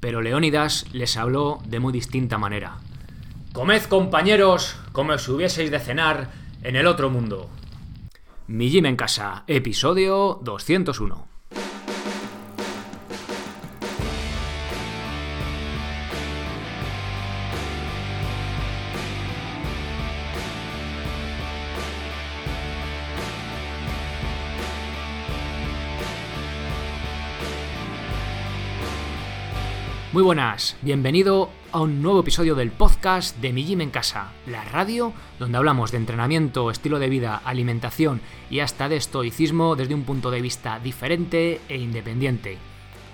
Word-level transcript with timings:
pero 0.00 0.22
Leónidas 0.22 0.86
les 0.92 1.16
habló 1.16 1.60
de 1.66 1.78
muy 1.78 1.92
distinta 1.92 2.38
manera. 2.38 2.78
Comed 3.52 3.82
compañeros 3.84 4.76
como 4.92 5.16
si 5.18 5.30
hubieseis 5.30 5.70
de 5.70 5.78
cenar 5.78 6.30
en 6.62 6.76
el 6.76 6.86
otro 6.86 7.10
mundo. 7.10 7.48
Mi 8.46 8.68
Jim 8.70 8.86
en 8.86 8.96
casa, 8.96 9.44
episodio 9.46 10.40
201. 10.42 11.29
Muy 30.20 30.26
buenas, 30.26 30.76
bienvenido 30.82 31.48
a 31.72 31.80
un 31.80 32.02
nuevo 32.02 32.20
episodio 32.20 32.54
del 32.54 32.70
podcast 32.70 33.38
de 33.38 33.54
Mi 33.54 33.64
Gym 33.64 33.80
en 33.80 33.88
Casa, 33.88 34.32
la 34.46 34.62
radio 34.64 35.14
donde 35.38 35.56
hablamos 35.56 35.92
de 35.92 35.96
entrenamiento, 35.96 36.70
estilo 36.70 36.98
de 36.98 37.08
vida, 37.08 37.40
alimentación 37.42 38.20
y 38.50 38.60
hasta 38.60 38.90
de 38.90 38.96
estoicismo 38.96 39.76
desde 39.76 39.94
un 39.94 40.04
punto 40.04 40.30
de 40.30 40.42
vista 40.42 40.78
diferente 40.78 41.62
e 41.70 41.78
independiente. 41.78 42.58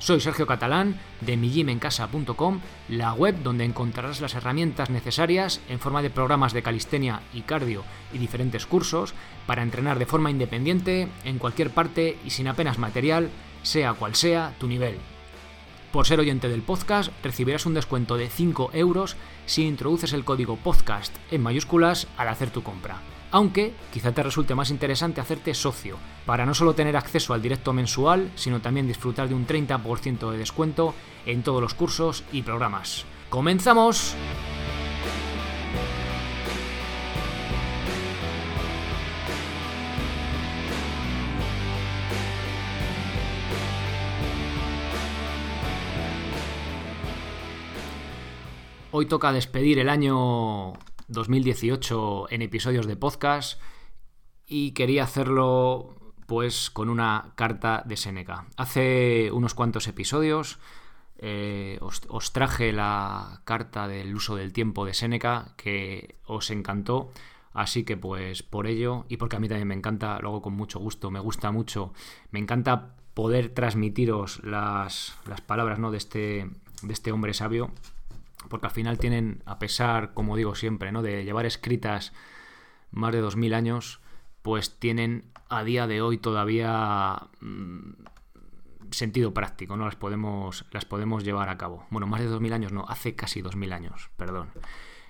Soy 0.00 0.18
Sergio 0.18 0.48
Catalán 0.48 0.98
de 1.20 1.36
mijimencasa.com, 1.36 2.58
la 2.88 3.12
web 3.12 3.36
donde 3.40 3.64
encontrarás 3.64 4.20
las 4.20 4.34
herramientas 4.34 4.90
necesarias 4.90 5.60
en 5.68 5.78
forma 5.78 6.02
de 6.02 6.10
programas 6.10 6.52
de 6.54 6.62
calistenia 6.62 7.20
y 7.32 7.42
cardio 7.42 7.84
y 8.12 8.18
diferentes 8.18 8.66
cursos 8.66 9.14
para 9.46 9.62
entrenar 9.62 10.00
de 10.00 10.06
forma 10.06 10.32
independiente 10.32 11.06
en 11.22 11.38
cualquier 11.38 11.70
parte 11.70 12.18
y 12.24 12.30
sin 12.30 12.48
apenas 12.48 12.80
material, 12.80 13.30
sea 13.62 13.94
cual 13.94 14.16
sea 14.16 14.54
tu 14.58 14.66
nivel. 14.66 14.98
Por 15.96 16.06
ser 16.06 16.20
oyente 16.20 16.50
del 16.50 16.60
podcast, 16.60 17.10
recibirás 17.22 17.64
un 17.64 17.72
descuento 17.72 18.18
de 18.18 18.28
5 18.28 18.68
euros 18.74 19.16
si 19.46 19.64
introduces 19.64 20.12
el 20.12 20.26
código 20.26 20.56
podcast 20.56 21.16
en 21.30 21.42
mayúsculas 21.42 22.06
al 22.18 22.28
hacer 22.28 22.50
tu 22.50 22.62
compra. 22.62 23.00
Aunque 23.30 23.72
quizá 23.94 24.12
te 24.12 24.22
resulte 24.22 24.54
más 24.54 24.68
interesante 24.68 25.22
hacerte 25.22 25.54
socio, 25.54 25.96
para 26.26 26.44
no 26.44 26.52
solo 26.52 26.74
tener 26.74 26.98
acceso 26.98 27.32
al 27.32 27.40
directo 27.40 27.72
mensual, 27.72 28.30
sino 28.34 28.60
también 28.60 28.86
disfrutar 28.86 29.30
de 29.30 29.36
un 29.36 29.46
30% 29.46 30.32
de 30.32 30.36
descuento 30.36 30.94
en 31.24 31.42
todos 31.42 31.62
los 31.62 31.72
cursos 31.72 32.24
y 32.30 32.42
programas. 32.42 33.06
¡Comenzamos! 33.30 34.14
Hoy 48.98 49.04
toca 49.04 49.30
despedir 49.30 49.78
el 49.78 49.90
año 49.90 50.72
2018 51.08 52.28
en 52.30 52.40
episodios 52.40 52.86
de 52.86 52.96
podcast 52.96 53.60
y 54.46 54.70
quería 54.70 55.04
hacerlo 55.04 56.14
pues 56.24 56.70
con 56.70 56.88
una 56.88 57.34
carta 57.34 57.82
de 57.84 57.98
Seneca. 57.98 58.46
Hace 58.56 59.30
unos 59.32 59.52
cuantos 59.52 59.86
episodios 59.86 60.58
eh, 61.18 61.78
os, 61.82 62.32
traje 62.32 62.72
la 62.72 63.42
carta 63.44 63.86
del 63.86 64.14
uso 64.14 64.34
del 64.34 64.54
tiempo 64.54 64.86
de 64.86 64.94
Seneca 64.94 65.52
que 65.58 66.16
os 66.24 66.50
encantó. 66.50 67.10
Así 67.52 67.84
que 67.84 67.98
pues 67.98 68.42
por 68.42 68.66
ello, 68.66 69.04
y 69.10 69.18
porque 69.18 69.36
a 69.36 69.40
mí 69.40 69.46
también 69.46 69.68
me 69.68 69.74
encanta, 69.74 70.18
luego 70.20 70.40
con 70.40 70.54
mucho 70.54 70.78
gusto, 70.78 71.10
me 71.10 71.20
gusta 71.20 71.52
mucho, 71.52 71.92
me 72.30 72.38
encanta 72.38 72.94
poder 73.12 73.50
transmitiros 73.50 74.42
las, 74.42 75.18
las 75.26 75.42
palabras 75.42 75.78
¿no? 75.78 75.90
de, 75.90 75.98
este, 75.98 76.48
de 76.80 76.92
este 76.94 77.12
hombre 77.12 77.34
sabio 77.34 77.72
porque 78.48 78.66
al 78.66 78.72
final 78.72 78.98
tienen, 78.98 79.42
a 79.46 79.58
pesar, 79.58 80.14
como 80.14 80.36
digo 80.36 80.54
siempre, 80.54 80.92
¿no? 80.92 81.02
de 81.02 81.24
llevar 81.24 81.46
escritas 81.46 82.12
más 82.90 83.12
de 83.12 83.20
2000 83.20 83.54
años, 83.54 84.00
pues 84.42 84.78
tienen 84.78 85.30
a 85.48 85.64
día 85.64 85.86
de 85.86 86.00
hoy 86.00 86.18
todavía 86.18 87.28
mm, 87.40 87.92
sentido 88.90 89.34
práctico, 89.34 89.76
¿no? 89.76 89.84
Las 89.84 89.96
podemos, 89.96 90.64
las 90.70 90.84
podemos 90.84 91.24
llevar 91.24 91.48
a 91.48 91.58
cabo. 91.58 91.86
Bueno, 91.90 92.06
más 92.06 92.20
de 92.20 92.26
2000 92.26 92.52
años, 92.52 92.72
no, 92.72 92.84
hace 92.88 93.14
casi 93.14 93.42
2000 93.42 93.72
años, 93.72 94.10
perdón. 94.16 94.50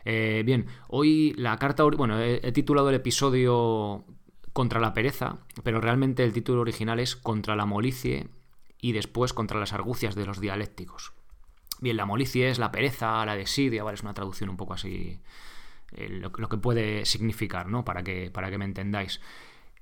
Eh, 0.05 0.43
bien, 0.45 0.67
hoy 0.89 1.35
la 1.37 1.59
carta, 1.59 1.83
bueno, 1.85 2.21
he, 2.21 2.53
titulado 2.53 2.91
el 2.91 2.95
episodio 2.95 4.05
contra 4.53 4.81
la 4.81 4.95
pereza, 4.95 5.39
pero 5.63 5.81
realmente 5.81 6.23
el 6.23 6.33
título 6.33 6.61
original 6.61 7.01
es 7.01 7.17
contra 7.17 7.57
la 7.57 7.67
molicie 7.67 8.29
y 8.81 8.93
después 8.93 9.33
contra 9.33 9.59
las 9.59 9.73
argucias 9.73 10.15
de 10.15 10.27
los 10.27 10.41
dialécticos. 10.41 11.13
Bien, 11.81 11.97
la 11.97 12.07
molicie 12.07 12.49
es 12.49 12.59
la 12.59 12.71
pereza, 12.71 13.25
la 13.27 13.37
desidia, 13.37 13.85
¿vale? 13.85 13.97
Es 13.97 14.03
una 14.03 14.15
traducción 14.15 14.49
un 14.49 14.57
poco 14.57 14.75
así, 14.75 15.21
eh, 15.93 16.09
lo, 16.09 16.33
que 16.33 16.57
puede 16.57 17.05
significar, 17.05 17.69
¿no? 17.69 17.85
Para 17.85 18.03
que, 18.03 18.31
para 18.31 18.51
que 18.51 18.59
me 18.59 18.65
entendáis. 18.65 19.21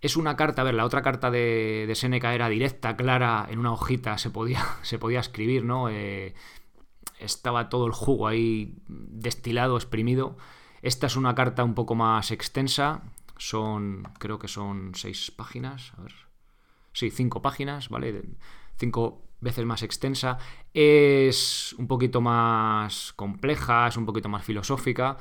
Es 0.01 0.17
una 0.17 0.37
carta, 0.37 0.63
a 0.63 0.65
ver, 0.65 0.75
la 0.75 0.85
otra 0.85 1.03
carta 1.03 1.31
de, 1.31 1.91
Seneca 1.95 2.35
era 2.35 2.49
directa, 2.49 2.97
clara, 2.97 3.47
en 3.49 3.59
una 3.59 3.73
hojita 3.73 4.19
se 4.19 4.31
podía, 4.31 4.65
se 4.83 4.99
podía 4.99 5.21
escribir, 5.21 5.65
¿no? 5.65 5.89
Eh, 5.89 6.35
estaba 7.19 7.69
todo 7.69 7.87
el 7.87 7.93
jugo 7.93 8.29
ahí 8.29 8.75
destilado, 8.89 9.77
exprimido. 9.77 10.37
Esta 10.83 11.07
es 11.07 11.17
una 11.17 11.35
carta 11.35 11.65
un 11.65 11.75
poco 11.75 11.95
más 11.95 12.31
extensa, 12.31 13.03
son, 13.39 14.03
creo 14.19 14.39
que 14.39 14.49
son 14.49 14.95
seis 14.95 15.31
páginas, 15.31 15.93
a 15.97 16.03
ver, 16.03 16.13
sí, 16.93 17.11
cinco 17.11 17.41
páginas, 17.41 17.89
¿vale? 17.89 18.25
Cinco 18.77 19.23
veces 19.45 19.65
más 19.65 19.83
extensa, 19.85 20.39
es 20.73 21.75
un 21.79 21.87
poquito 21.87 22.21
más 22.21 23.13
compleja, 23.13 23.87
es 23.87 23.97
un 23.97 24.07
poquito 24.07 24.29
más 24.29 24.45
filosófica, 24.45 25.19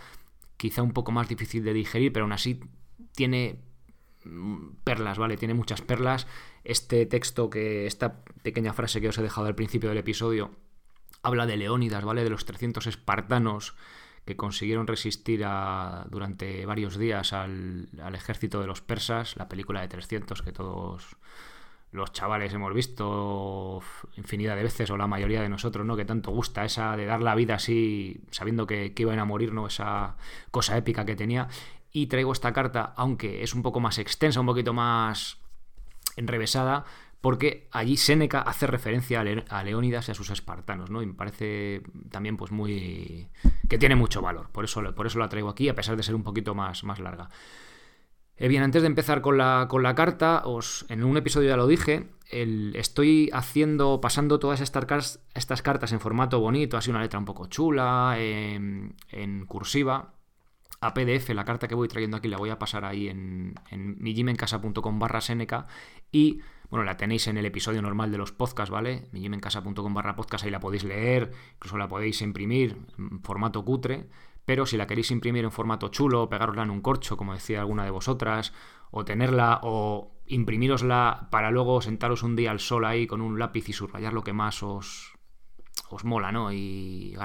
quizá 0.58 0.82
un 0.82 0.94
poco 0.94 1.12
más 1.12 1.28
difícil 1.28 1.64
de 1.64 1.74
digerir, 1.74 2.12
pero 2.12 2.26
aún 2.26 2.34
así 2.34 2.60
tiene 3.16 3.60
mm, 4.26 4.78
perlas, 4.84 5.20
¿vale? 5.20 5.38
Tiene 5.38 5.54
muchas 5.54 5.82
perlas. 5.82 6.26
Este 6.64 7.06
texto 7.06 7.50
que, 7.50 7.86
esta 7.86 8.24
pequeña 8.42 8.74
frase 8.74 9.02
que 9.02 9.10
os 9.10 9.18
he 9.18 9.22
dejado 9.22 9.48
al 9.48 9.56
principio 9.56 9.90
del 9.90 10.00
episodio, 10.00 10.52
habla 11.22 11.46
de 11.46 11.58
Leónidas, 11.58 12.04
¿vale? 12.04 12.24
De 12.24 12.30
los 12.30 12.46
300 12.46 12.88
espartanos 12.88 13.76
que 14.26 14.38
consiguieron 14.38 14.88
resistir 14.88 15.46
durante 16.10 16.66
varios 16.66 16.98
días 16.98 17.34
al, 17.34 17.90
al 18.02 18.16
ejército 18.16 18.62
de 18.62 18.68
los 18.68 18.82
persas, 18.82 19.36
la 19.36 19.50
película 19.50 19.82
de 19.82 19.90
300 19.90 20.42
que 20.42 20.54
todos 20.54 21.18
los 21.94 22.12
chavales 22.12 22.52
hemos 22.54 22.74
visto 22.74 23.82
infinidad 24.18 24.56
de 24.56 24.64
veces, 24.64 24.90
o 24.90 24.98
la 24.98 25.06
mayoría 25.06 25.42
de 25.44 25.50
nosotros, 25.50 25.86
¿no? 25.86 25.96
Que 25.96 26.06
tanto 26.06 26.32
gusta 26.32 26.66
esa 26.66 26.98
de 26.98 27.06
dar 27.06 27.22
la 27.22 27.36
vida 27.36 27.56
así, 27.56 28.20
sabiendo 28.32 28.66
que, 28.66 28.94
iban 28.98 29.20
a 29.20 29.26
morir, 29.26 29.54
¿no? 29.54 29.68
Esa 29.68 30.18
cosa 30.50 30.76
épica 30.76 31.06
que 31.06 31.16
tenía. 31.16 31.48
Y 31.92 32.08
traigo 32.08 32.34
esta 32.34 32.52
carta, 32.52 32.94
aunque 32.98 33.44
es 33.44 33.54
un 33.54 33.62
poco 33.62 33.80
más 33.80 34.00
extensa, 34.00 34.40
un 34.40 34.48
poquito 34.48 34.74
más 34.74 35.38
enrevesada, 36.16 36.86
porque 37.22 37.68
allí 37.72 37.96
Séneca 37.96 38.42
hace 38.42 38.66
referencia 38.66 39.22
a, 39.22 39.64
Leónidas 39.64 40.08
y 40.08 40.12
a 40.12 40.16
sus 40.16 40.32
espartanos, 40.32 40.90
¿no? 40.90 41.04
Y 41.04 41.06
me 41.06 41.14
parece 41.14 41.84
también, 42.10 42.38
pues, 42.38 42.52
muy. 42.52 43.30
que 43.70 43.78
tiene 43.78 43.96
mucho 43.96 44.20
valor. 44.24 44.50
Por 44.50 44.66
eso, 44.66 44.82
por 44.96 45.06
eso 45.06 45.20
la 45.20 45.30
traigo 45.30 45.50
aquí, 45.50 45.70
a 45.70 45.76
pesar 45.76 45.96
de 45.96 46.02
ser 46.02 46.16
un 46.16 46.24
poquito 46.24 46.56
más, 46.56 46.84
más 46.84 47.00
larga. 47.00 47.30
Eh, 48.36 48.48
bien, 48.48 48.64
antes 48.64 48.82
de 48.82 48.88
empezar 48.88 49.22
con 49.22 49.38
la, 49.38 49.68
con 49.70 49.84
la 49.84 49.96
carta, 49.96 50.42
os, 50.46 50.86
en 50.90 51.04
un 51.04 51.18
episodio 51.18 51.50
ya 51.50 51.58
lo 51.58 51.68
dije, 51.68 52.10
estoy 52.32 53.30
haciendo, 53.32 54.02
pasando 54.02 54.40
todas 54.40 54.60
estas, 54.60 55.62
cartas 55.62 55.92
en 55.92 56.00
formato 56.00 56.40
bonito, 56.40 56.78
así 56.78 56.90
una 56.90 57.02
letra 57.02 57.20
un 57.20 57.26
poco 57.26 57.46
chula, 57.46 58.16
en, 58.18 58.96
cursiva, 59.48 60.14
a 60.82 60.94
PDF, 60.94 61.30
la 61.30 61.46
carta 61.46 61.68
que 61.68 61.76
voy 61.76 61.88
trayendo 61.88 62.18
aquí 62.18 62.28
la 62.28 62.38
voy 62.38 62.50
a 62.50 62.60
pasar 62.60 62.86
ahí 62.86 63.08
en, 63.08 63.56
en 63.70 64.02
mijimencasa.com 64.02 65.00
barra 65.00 65.22
Seneca 65.22 65.68
y 66.12 66.42
bueno, 66.70 66.86
la 66.86 66.98
tenéis 66.98 67.28
en 67.28 67.38
el 67.38 67.46
episodio 67.46 67.84
normal 67.84 68.12
de 68.12 68.18
los 68.18 68.32
podcasts, 68.32 68.72
¿vale? 68.72 69.08
mijimencasa.com 69.12 69.94
barra 69.94 70.16
podcast, 70.16 70.44
ahí 70.44 70.52
la 70.52 70.60
podéis 70.60 70.84
leer, 70.84 71.32
incluso 71.54 71.78
la 71.78 71.88
podéis 71.88 72.22
imprimir 72.24 72.80
en 72.98 73.22
formato 73.22 73.64
cutre, 73.64 74.10
pero 74.46 74.66
si 74.66 74.78
la 74.78 74.88
queréis 74.88 75.12
imprimir 75.12 75.44
en 75.44 75.52
formato 75.52 75.90
chulo, 75.90 76.30
pegarosla 76.30 76.64
en 76.64 76.70
un 76.70 76.82
corcho, 76.82 77.18
como 77.18 77.34
decía 77.34 77.62
alguna 77.62 77.86
de 77.86 77.92
vosotras, 77.92 78.54
o 78.92 79.06
tenerla, 79.06 79.60
o 79.64 80.12
imprimirosla 80.28 81.28
para 81.32 81.52
luego 81.52 81.82
sentaros 81.82 82.24
un 82.24 82.36
día 82.36 82.52
al 82.52 82.60
sol 82.60 82.86
ahí 82.86 83.08
con 83.08 83.22
un 83.22 83.40
lápiz 83.40 83.70
y 83.70 83.74
subrayar 83.74 84.14
lo 84.14 84.24
que 84.24 84.34
más 84.34 84.64
os, 84.64 85.14
os 85.90 86.04
mola, 86.06 86.32
¿no? 86.32 86.52
Y 86.52 87.16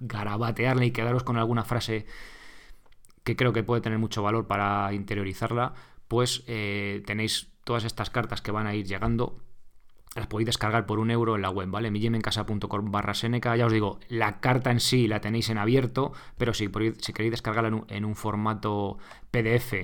garabatearla 0.00 0.84
y 0.84 0.90
quedaros 0.90 1.24
con 1.24 1.36
alguna 1.36 1.64
frase 1.64 2.06
que 3.24 3.36
creo 3.36 3.52
que 3.52 3.64
puede 3.64 3.80
tener 3.80 3.98
mucho 3.98 4.22
valor 4.22 4.46
para 4.46 4.92
interiorizarla, 4.92 5.74
pues 6.06 6.44
eh, 6.46 7.02
tenéis 7.06 7.50
todas 7.64 7.84
estas 7.84 8.10
cartas 8.10 8.40
que 8.40 8.52
van 8.52 8.66
a 8.66 8.74
ir 8.74 8.86
llegando 8.86 9.40
las 10.16 10.26
podéis 10.26 10.46
descargar 10.46 10.86
por 10.86 10.98
un 10.98 11.10
euro 11.10 11.36
en 11.36 11.42
la 11.42 11.50
web, 11.50 11.68
¿vale? 11.70 11.90
miyemencasa.com 11.90 12.90
barra 12.90 13.14
Seneca. 13.14 13.54
Ya 13.56 13.66
os 13.66 13.72
digo, 13.72 14.00
la 14.08 14.40
carta 14.40 14.70
en 14.70 14.80
sí 14.80 15.06
la 15.06 15.20
tenéis 15.20 15.50
en 15.50 15.58
abierto, 15.58 16.12
pero 16.38 16.54
si, 16.54 16.68
queréis 16.68 17.30
descargarla 17.30 17.84
en 17.88 18.04
un, 18.04 18.16
formato 18.16 18.98
PDF 19.30 19.74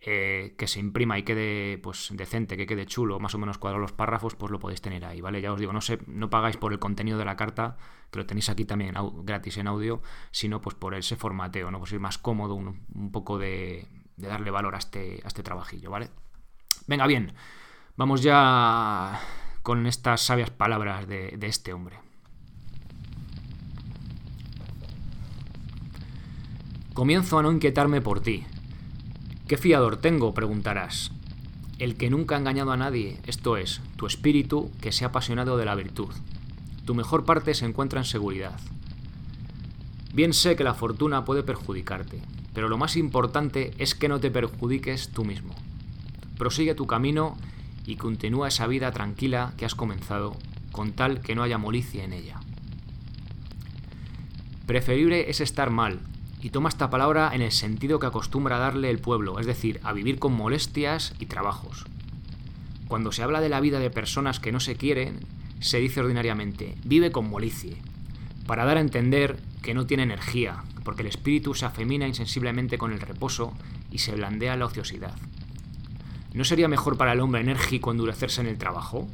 eh, 0.00 0.54
que 0.58 0.66
se 0.66 0.80
imprima 0.80 1.18
y 1.18 1.22
quede 1.22 1.78
pues 1.78 2.10
decente, 2.12 2.56
que 2.56 2.66
quede 2.66 2.86
chulo, 2.86 3.20
más 3.20 3.34
o 3.34 3.38
menos 3.38 3.58
cuadrado 3.58 3.80
los 3.80 3.92
párrafos, 3.92 4.34
pues 4.34 4.50
lo 4.50 4.58
podéis 4.58 4.80
tener 4.82 5.04
ahí, 5.04 5.20
¿vale? 5.20 5.40
Ya 5.40 5.52
os 5.52 5.60
digo, 5.60 5.72
no 5.72 5.80
sé, 5.80 5.98
no 6.06 6.28
pagáis 6.28 6.56
por 6.56 6.72
el 6.72 6.80
contenido 6.80 7.16
de 7.16 7.24
la 7.24 7.36
carta, 7.36 7.76
que 8.10 8.18
lo 8.18 8.26
tenéis 8.26 8.48
aquí 8.48 8.64
también 8.64 8.94
gratis 9.22 9.58
en 9.58 9.68
audio, 9.68 10.02
sino 10.32 10.60
pues 10.60 10.74
por 10.74 10.94
ese 10.94 11.16
formateo, 11.16 11.70
¿no? 11.70 11.78
Pues 11.78 11.92
ir 11.92 12.00
más 12.00 12.18
cómodo, 12.18 12.54
un, 12.54 13.10
poco 13.12 13.38
de, 13.38 13.86
darle 14.16 14.50
valor 14.50 14.74
a 14.74 14.78
este, 14.78 15.20
a 15.24 15.28
este 15.28 15.44
trabajillo, 15.44 15.90
¿vale? 15.90 16.10
Venga, 16.88 17.06
bien, 17.06 17.32
vamos 17.96 18.22
ya 18.22 19.20
con 19.62 19.86
estas 19.86 20.20
sabias 20.20 20.50
palabras 20.50 21.08
de 21.08 21.38
este 21.42 21.72
hombre. 21.72 21.98
Comienzo 26.94 27.38
a 27.38 27.42
no 27.42 27.52
inquietarme 27.52 28.00
por 28.00 28.20
ti, 28.20 28.44
¿Qué 29.48 29.56
fiador 29.56 29.96
tengo? 29.96 30.34
preguntarás. 30.34 31.10
El 31.78 31.96
que 31.96 32.10
nunca 32.10 32.34
ha 32.34 32.38
engañado 32.38 32.70
a 32.70 32.76
nadie, 32.76 33.18
esto 33.26 33.56
es, 33.56 33.80
tu 33.96 34.04
espíritu 34.04 34.70
que 34.82 34.92
se 34.92 35.04
ha 35.04 35.08
apasionado 35.08 35.56
de 35.56 35.64
la 35.64 35.74
virtud. 35.74 36.10
Tu 36.84 36.94
mejor 36.94 37.24
parte 37.24 37.54
se 37.54 37.64
encuentra 37.64 37.98
en 37.98 38.04
seguridad. 38.04 38.60
Bien 40.12 40.34
sé 40.34 40.54
que 40.54 40.64
la 40.64 40.74
fortuna 40.74 41.24
puede 41.24 41.42
perjudicarte, 41.42 42.20
pero 42.52 42.68
lo 42.68 42.76
más 42.76 42.94
importante 42.98 43.72
es 43.78 43.94
que 43.94 44.10
no 44.10 44.20
te 44.20 44.30
perjudiques 44.30 45.08
tú 45.08 45.24
mismo. 45.24 45.54
Prosigue 46.36 46.74
tu 46.74 46.86
camino 46.86 47.38
y 47.88 47.96
continúa 47.96 48.48
esa 48.48 48.66
vida 48.66 48.92
tranquila 48.92 49.54
que 49.56 49.64
has 49.64 49.74
comenzado, 49.74 50.36
con 50.72 50.92
tal 50.92 51.22
que 51.22 51.34
no 51.34 51.42
haya 51.42 51.56
molicia 51.56 52.04
en 52.04 52.12
ella. 52.12 52.38
Preferible 54.66 55.30
es 55.30 55.40
estar 55.40 55.70
mal, 55.70 56.00
y 56.42 56.50
toma 56.50 56.68
esta 56.68 56.90
palabra 56.90 57.30
en 57.32 57.40
el 57.40 57.50
sentido 57.50 57.98
que 57.98 58.06
acostumbra 58.06 58.58
darle 58.58 58.90
el 58.90 58.98
pueblo, 58.98 59.40
es 59.40 59.46
decir, 59.46 59.80
a 59.84 59.94
vivir 59.94 60.18
con 60.18 60.34
molestias 60.34 61.14
y 61.18 61.24
trabajos. 61.24 61.86
Cuando 62.88 63.10
se 63.10 63.22
habla 63.22 63.40
de 63.40 63.48
la 63.48 63.60
vida 63.60 63.78
de 63.78 63.88
personas 63.88 64.38
que 64.38 64.52
no 64.52 64.60
se 64.60 64.76
quieren, 64.76 65.20
se 65.60 65.78
dice 65.78 66.00
ordinariamente, 66.00 66.74
vive 66.84 67.10
con 67.10 67.30
molicie, 67.30 67.78
para 68.46 68.66
dar 68.66 68.76
a 68.76 68.82
entender 68.82 69.40
que 69.62 69.72
no 69.72 69.86
tiene 69.86 70.02
energía, 70.02 70.62
porque 70.84 71.00
el 71.00 71.08
espíritu 71.08 71.54
se 71.54 71.64
afemina 71.64 72.06
insensiblemente 72.06 72.76
con 72.76 72.92
el 72.92 73.00
reposo 73.00 73.54
y 73.90 74.00
se 74.00 74.14
blandea 74.14 74.56
la 74.56 74.66
ociosidad. 74.66 75.14
¿No 76.38 76.44
sería 76.44 76.68
mejor 76.68 76.96
para 76.96 77.14
el 77.14 77.18
hombre 77.18 77.40
enérgico 77.40 77.90
endurecerse 77.90 78.40
en 78.40 78.46
el 78.46 78.58
trabajo? 78.58 79.08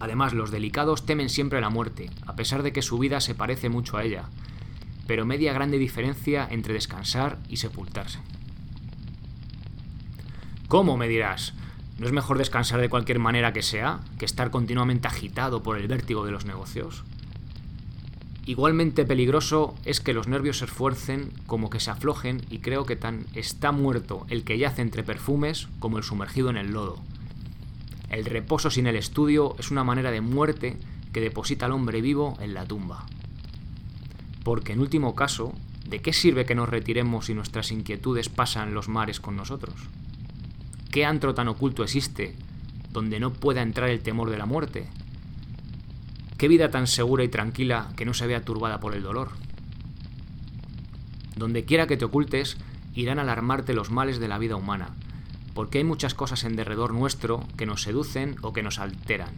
Además, 0.00 0.32
los 0.32 0.50
delicados 0.50 1.04
temen 1.04 1.28
siempre 1.28 1.60
la 1.60 1.68
muerte, 1.68 2.08
a 2.26 2.36
pesar 2.36 2.62
de 2.62 2.72
que 2.72 2.80
su 2.80 2.96
vida 2.96 3.20
se 3.20 3.34
parece 3.34 3.68
mucho 3.68 3.98
a 3.98 4.02
ella, 4.02 4.30
pero 5.06 5.26
media 5.26 5.52
grande 5.52 5.76
diferencia 5.76 6.48
entre 6.50 6.72
descansar 6.72 7.38
y 7.50 7.58
sepultarse. 7.58 8.18
¿Cómo? 10.68 10.96
me 10.96 11.06
dirás. 11.06 11.52
¿No 11.98 12.06
es 12.06 12.12
mejor 12.12 12.38
descansar 12.38 12.80
de 12.80 12.88
cualquier 12.88 13.18
manera 13.18 13.52
que 13.52 13.60
sea 13.60 14.00
que 14.18 14.24
estar 14.24 14.50
continuamente 14.50 15.08
agitado 15.08 15.62
por 15.62 15.76
el 15.76 15.86
vértigo 15.86 16.24
de 16.24 16.32
los 16.32 16.46
negocios? 16.46 17.04
Igualmente 18.44 19.04
peligroso 19.04 19.74
es 19.84 20.00
que 20.00 20.12
los 20.12 20.26
nervios 20.26 20.58
se 20.58 20.64
esfuercen 20.64 21.30
como 21.46 21.70
que 21.70 21.78
se 21.78 21.92
aflojen 21.92 22.42
y 22.50 22.58
creo 22.58 22.84
que 22.84 22.96
tan 22.96 23.26
está 23.34 23.70
muerto 23.70 24.26
el 24.28 24.42
que 24.42 24.58
yace 24.58 24.82
entre 24.82 25.04
perfumes 25.04 25.68
como 25.78 25.98
el 25.98 26.04
sumergido 26.04 26.50
en 26.50 26.56
el 26.56 26.72
lodo. 26.72 26.98
El 28.10 28.24
reposo 28.24 28.68
sin 28.68 28.88
el 28.88 28.96
estudio 28.96 29.54
es 29.58 29.70
una 29.70 29.84
manera 29.84 30.10
de 30.10 30.20
muerte 30.20 30.76
que 31.12 31.20
deposita 31.20 31.66
al 31.66 31.72
hombre 31.72 32.00
vivo 32.00 32.36
en 32.40 32.52
la 32.52 32.66
tumba. 32.66 33.06
Porque 34.42 34.72
en 34.72 34.80
último 34.80 35.14
caso, 35.14 35.52
¿de 35.86 36.00
qué 36.00 36.12
sirve 36.12 36.44
que 36.44 36.56
nos 36.56 36.68
retiremos 36.68 37.26
si 37.26 37.34
nuestras 37.34 37.70
inquietudes 37.70 38.28
pasan 38.28 38.74
los 38.74 38.88
mares 38.88 39.20
con 39.20 39.36
nosotros? 39.36 39.74
¿Qué 40.90 41.04
antro 41.04 41.32
tan 41.34 41.46
oculto 41.46 41.84
existe 41.84 42.34
donde 42.90 43.20
no 43.20 43.32
pueda 43.32 43.62
entrar 43.62 43.88
el 43.88 44.02
temor 44.02 44.30
de 44.30 44.38
la 44.38 44.46
muerte? 44.46 44.88
¿Qué 46.42 46.48
vida 46.48 46.72
tan 46.72 46.88
segura 46.88 47.22
y 47.22 47.28
tranquila 47.28 47.90
que 47.94 48.04
no 48.04 48.14
se 48.14 48.26
vea 48.26 48.44
turbada 48.44 48.80
por 48.80 48.96
el 48.96 49.04
dolor? 49.04 49.28
Donde 51.36 51.64
quiera 51.64 51.86
que 51.86 51.96
te 51.96 52.04
ocultes, 52.04 52.56
irán 52.96 53.20
a 53.20 53.22
alarmarte 53.22 53.74
los 53.74 53.92
males 53.92 54.18
de 54.18 54.26
la 54.26 54.38
vida 54.38 54.56
humana, 54.56 54.88
porque 55.54 55.78
hay 55.78 55.84
muchas 55.84 56.14
cosas 56.14 56.42
en 56.42 56.56
derredor 56.56 56.94
nuestro 56.94 57.46
que 57.56 57.64
nos 57.64 57.82
seducen 57.82 58.34
o 58.42 58.52
que 58.52 58.64
nos 58.64 58.80
alteran, 58.80 59.30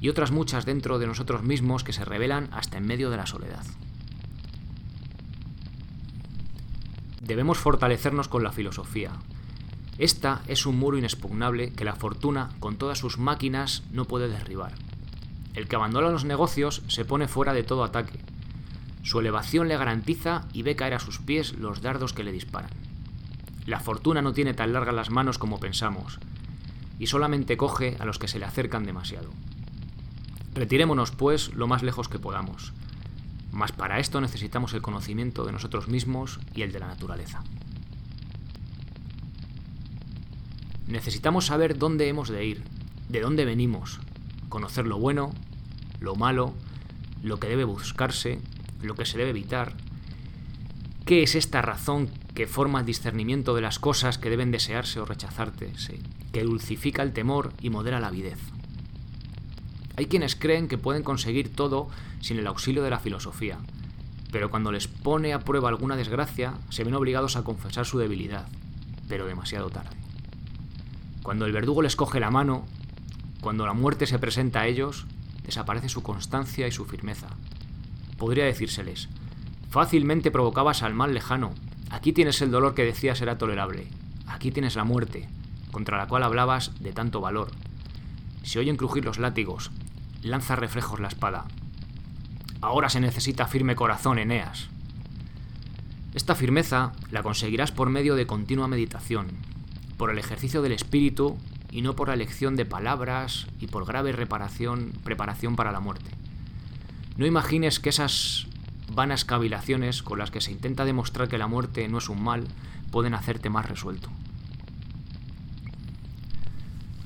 y 0.00 0.08
otras 0.08 0.30
muchas 0.30 0.64
dentro 0.64 0.98
de 0.98 1.08
nosotros 1.08 1.42
mismos 1.42 1.84
que 1.84 1.92
se 1.92 2.06
revelan 2.06 2.48
hasta 2.52 2.78
en 2.78 2.86
medio 2.86 3.10
de 3.10 3.18
la 3.18 3.26
soledad. 3.26 3.66
debemos 7.20 7.58
fortalecernos 7.58 8.28
con 8.28 8.42
la 8.42 8.52
filosofía. 8.52 9.12
Esta 9.98 10.40
es 10.48 10.64
un 10.64 10.78
muro 10.78 10.96
inexpugnable 10.96 11.74
que 11.74 11.84
la 11.84 11.96
fortuna, 11.96 12.48
con 12.60 12.76
todas 12.76 12.98
sus 12.98 13.18
máquinas, 13.18 13.82
no 13.92 14.06
puede 14.06 14.28
derribar. 14.28 14.72
El 15.54 15.66
que 15.66 15.76
abandona 15.76 16.10
los 16.10 16.24
negocios 16.24 16.82
se 16.88 17.04
pone 17.04 17.28
fuera 17.28 17.52
de 17.52 17.62
todo 17.62 17.84
ataque. 17.84 18.18
Su 19.02 19.20
elevación 19.20 19.68
le 19.68 19.76
garantiza 19.76 20.46
y 20.52 20.62
ve 20.62 20.76
caer 20.76 20.94
a 20.94 21.00
sus 21.00 21.18
pies 21.18 21.54
los 21.54 21.82
dardos 21.82 22.12
que 22.12 22.22
le 22.22 22.32
disparan. 22.32 22.70
La 23.66 23.80
fortuna 23.80 24.22
no 24.22 24.32
tiene 24.32 24.54
tan 24.54 24.72
largas 24.72 24.94
las 24.94 25.10
manos 25.10 25.38
como 25.38 25.58
pensamos, 25.58 26.18
y 26.98 27.06
solamente 27.06 27.56
coge 27.56 27.96
a 27.98 28.04
los 28.04 28.18
que 28.18 28.28
se 28.28 28.38
le 28.38 28.44
acercan 28.44 28.84
demasiado. 28.84 29.30
Retirémonos, 30.54 31.12
pues, 31.12 31.54
lo 31.54 31.66
más 31.66 31.82
lejos 31.82 32.08
que 32.08 32.18
podamos. 32.18 32.72
Mas 33.52 33.72
para 33.72 33.98
esto 33.98 34.20
necesitamos 34.20 34.74
el 34.74 34.82
conocimiento 34.82 35.44
de 35.44 35.52
nosotros 35.52 35.88
mismos 35.88 36.40
y 36.54 36.62
el 36.62 36.72
de 36.72 36.80
la 36.80 36.88
naturaleza. 36.88 37.42
Necesitamos 40.86 41.46
saber 41.46 41.78
dónde 41.78 42.08
hemos 42.08 42.28
de 42.28 42.44
ir, 42.44 42.64
de 43.08 43.20
dónde 43.20 43.44
venimos, 43.44 44.00
conocer 44.50 44.86
lo 44.86 44.98
bueno, 44.98 45.32
lo 46.00 46.14
malo, 46.16 46.52
lo 47.22 47.40
que 47.40 47.48
debe 47.48 47.64
buscarse, 47.64 48.38
lo 48.82 48.94
que 48.94 49.06
se 49.06 49.16
debe 49.16 49.30
evitar. 49.30 49.72
¿Qué 51.06 51.22
es 51.22 51.34
esta 51.34 51.62
razón 51.62 52.10
que 52.34 52.46
forma 52.46 52.80
el 52.80 52.86
discernimiento 52.86 53.54
de 53.54 53.62
las 53.62 53.78
cosas 53.78 54.18
que 54.18 54.28
deben 54.28 54.50
desearse 54.50 55.00
o 55.00 55.06
rechazarse, 55.06 55.72
que 56.32 56.44
dulcifica 56.44 57.02
el 57.02 57.14
temor 57.14 57.54
y 57.62 57.70
modera 57.70 58.00
la 58.00 58.08
avidez? 58.08 58.38
Hay 59.96 60.06
quienes 60.06 60.36
creen 60.36 60.68
que 60.68 60.78
pueden 60.78 61.02
conseguir 61.02 61.54
todo 61.54 61.88
sin 62.20 62.38
el 62.38 62.46
auxilio 62.46 62.82
de 62.82 62.90
la 62.90 63.00
filosofía, 63.00 63.58
pero 64.30 64.50
cuando 64.50 64.72
les 64.72 64.88
pone 64.88 65.32
a 65.32 65.40
prueba 65.40 65.68
alguna 65.68 65.96
desgracia, 65.96 66.54
se 66.68 66.84
ven 66.84 66.94
obligados 66.94 67.36
a 67.36 67.42
confesar 67.42 67.86
su 67.86 67.98
debilidad, 67.98 68.46
pero 69.08 69.26
demasiado 69.26 69.70
tarde. 69.70 69.96
Cuando 71.22 71.46
el 71.46 71.52
verdugo 71.52 71.82
les 71.82 71.96
coge 71.96 72.20
la 72.20 72.30
mano, 72.30 72.64
cuando 73.40 73.66
la 73.66 73.72
muerte 73.72 74.06
se 74.06 74.18
presenta 74.18 74.60
a 74.60 74.66
ellos, 74.66 75.06
desaparece 75.44 75.88
su 75.88 76.02
constancia 76.02 76.68
y 76.68 76.72
su 76.72 76.84
firmeza. 76.84 77.28
Podría 78.18 78.44
decírseles, 78.44 79.08
fácilmente 79.70 80.30
provocabas 80.30 80.82
al 80.82 80.94
mal 80.94 81.14
lejano, 81.14 81.52
aquí 81.90 82.12
tienes 82.12 82.42
el 82.42 82.50
dolor 82.50 82.74
que 82.74 82.84
decías 82.84 83.20
era 83.20 83.38
tolerable, 83.38 83.88
aquí 84.26 84.50
tienes 84.50 84.76
la 84.76 84.84
muerte, 84.84 85.28
contra 85.72 85.96
la 85.96 86.06
cual 86.06 86.22
hablabas 86.22 86.72
de 86.80 86.92
tanto 86.92 87.20
valor. 87.20 87.50
Se 88.42 88.58
oyen 88.58 88.76
crujir 88.76 89.04
los 89.04 89.18
látigos, 89.18 89.70
lanza 90.22 90.56
reflejos 90.56 91.00
la 91.00 91.08
espada. 91.08 91.46
Ahora 92.60 92.90
se 92.90 93.00
necesita 93.00 93.46
firme 93.46 93.74
corazón, 93.74 94.18
Eneas. 94.18 94.68
Esta 96.14 96.34
firmeza 96.34 96.92
la 97.10 97.22
conseguirás 97.22 97.72
por 97.72 97.88
medio 97.88 98.16
de 98.16 98.26
continua 98.26 98.68
meditación, 98.68 99.28
por 99.96 100.10
el 100.10 100.18
ejercicio 100.18 100.60
del 100.60 100.72
espíritu 100.72 101.38
y 101.70 101.82
no 101.82 101.94
por 101.96 102.08
la 102.08 102.14
elección 102.14 102.56
de 102.56 102.64
palabras 102.64 103.46
y 103.60 103.66
por 103.66 103.84
grave 103.84 104.12
reparación, 104.12 104.92
preparación 105.04 105.56
para 105.56 105.72
la 105.72 105.80
muerte. 105.80 106.10
No 107.16 107.26
imagines 107.26 107.80
que 107.80 107.90
esas 107.90 108.46
vanas 108.92 109.24
cavilaciones 109.24 110.02
con 110.02 110.18
las 110.18 110.30
que 110.30 110.40
se 110.40 110.52
intenta 110.52 110.84
demostrar 110.84 111.28
que 111.28 111.38
la 111.38 111.46
muerte 111.46 111.86
no 111.88 111.98
es 111.98 112.08
un 112.08 112.22
mal 112.22 112.44
pueden 112.90 113.14
hacerte 113.14 113.50
más 113.50 113.68
resuelto. 113.68 114.08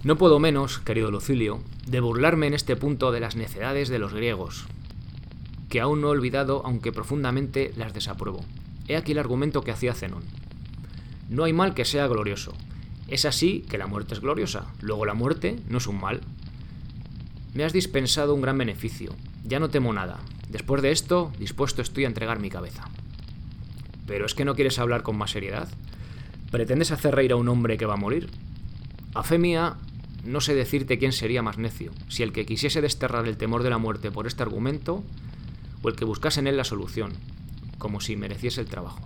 No 0.02 0.16
puedo 0.16 0.38
menos, 0.38 0.78
querido 0.78 1.10
Lucilio, 1.10 1.62
de 1.86 2.00
burlarme 2.00 2.46
en 2.46 2.54
este 2.54 2.76
punto 2.76 3.10
de 3.10 3.20
las 3.20 3.36
necedades 3.36 3.88
de 3.88 3.98
los 3.98 4.12
griegos, 4.12 4.66
que 5.70 5.80
aún 5.80 6.00
no 6.00 6.08
he 6.08 6.10
olvidado 6.10 6.62
aunque 6.64 6.92
profundamente 6.92 7.72
las 7.76 7.94
desapruebo. 7.94 8.44
He 8.86 8.96
aquí 8.96 9.12
el 9.12 9.18
argumento 9.18 9.62
que 9.62 9.70
hacía 9.70 9.94
Zenón. 9.94 10.24
No 11.30 11.44
hay 11.44 11.54
mal 11.54 11.72
que 11.72 11.86
sea 11.86 12.06
glorioso. 12.06 12.52
Es 13.08 13.24
así 13.24 13.64
que 13.68 13.78
la 13.78 13.86
muerte 13.86 14.14
es 14.14 14.20
gloriosa. 14.20 14.66
Luego 14.80 15.04
la 15.04 15.14
muerte 15.14 15.60
no 15.68 15.78
es 15.78 15.86
un 15.86 16.00
mal. 16.00 16.20
Me 17.52 17.64
has 17.64 17.72
dispensado 17.72 18.34
un 18.34 18.40
gran 18.40 18.58
beneficio. 18.58 19.14
Ya 19.44 19.60
no 19.60 19.70
temo 19.70 19.92
nada. 19.92 20.20
Después 20.48 20.82
de 20.82 20.90
esto, 20.90 21.32
dispuesto 21.38 21.82
estoy 21.82 22.04
a 22.04 22.08
entregar 22.08 22.40
mi 22.40 22.50
cabeza. 22.50 22.88
Pero 24.06 24.26
es 24.26 24.34
que 24.34 24.44
no 24.44 24.54
quieres 24.54 24.78
hablar 24.78 25.02
con 25.02 25.16
más 25.16 25.30
seriedad. 25.30 25.68
¿Pretendes 26.50 26.92
hacer 26.92 27.14
reír 27.14 27.32
a 27.32 27.36
un 27.36 27.48
hombre 27.48 27.76
que 27.76 27.86
va 27.86 27.94
a 27.94 27.98
morir? 27.98 28.30
A 29.14 29.22
fe 29.22 29.38
mía, 29.38 29.76
no 30.24 30.40
sé 30.40 30.54
decirte 30.54 30.98
quién 30.98 31.12
sería 31.12 31.42
más 31.42 31.58
necio, 31.58 31.92
si 32.08 32.22
el 32.22 32.32
que 32.32 32.46
quisiese 32.46 32.80
desterrar 32.80 33.26
el 33.26 33.36
temor 33.36 33.62
de 33.62 33.70
la 33.70 33.78
muerte 33.78 34.10
por 34.10 34.26
este 34.26 34.42
argumento 34.42 35.04
o 35.82 35.88
el 35.88 35.96
que 35.96 36.04
buscase 36.04 36.40
en 36.40 36.46
él 36.46 36.56
la 36.56 36.64
solución, 36.64 37.12
como 37.78 38.00
si 38.00 38.16
mereciese 38.16 38.60
el 38.60 38.66
trabajo. 38.66 39.00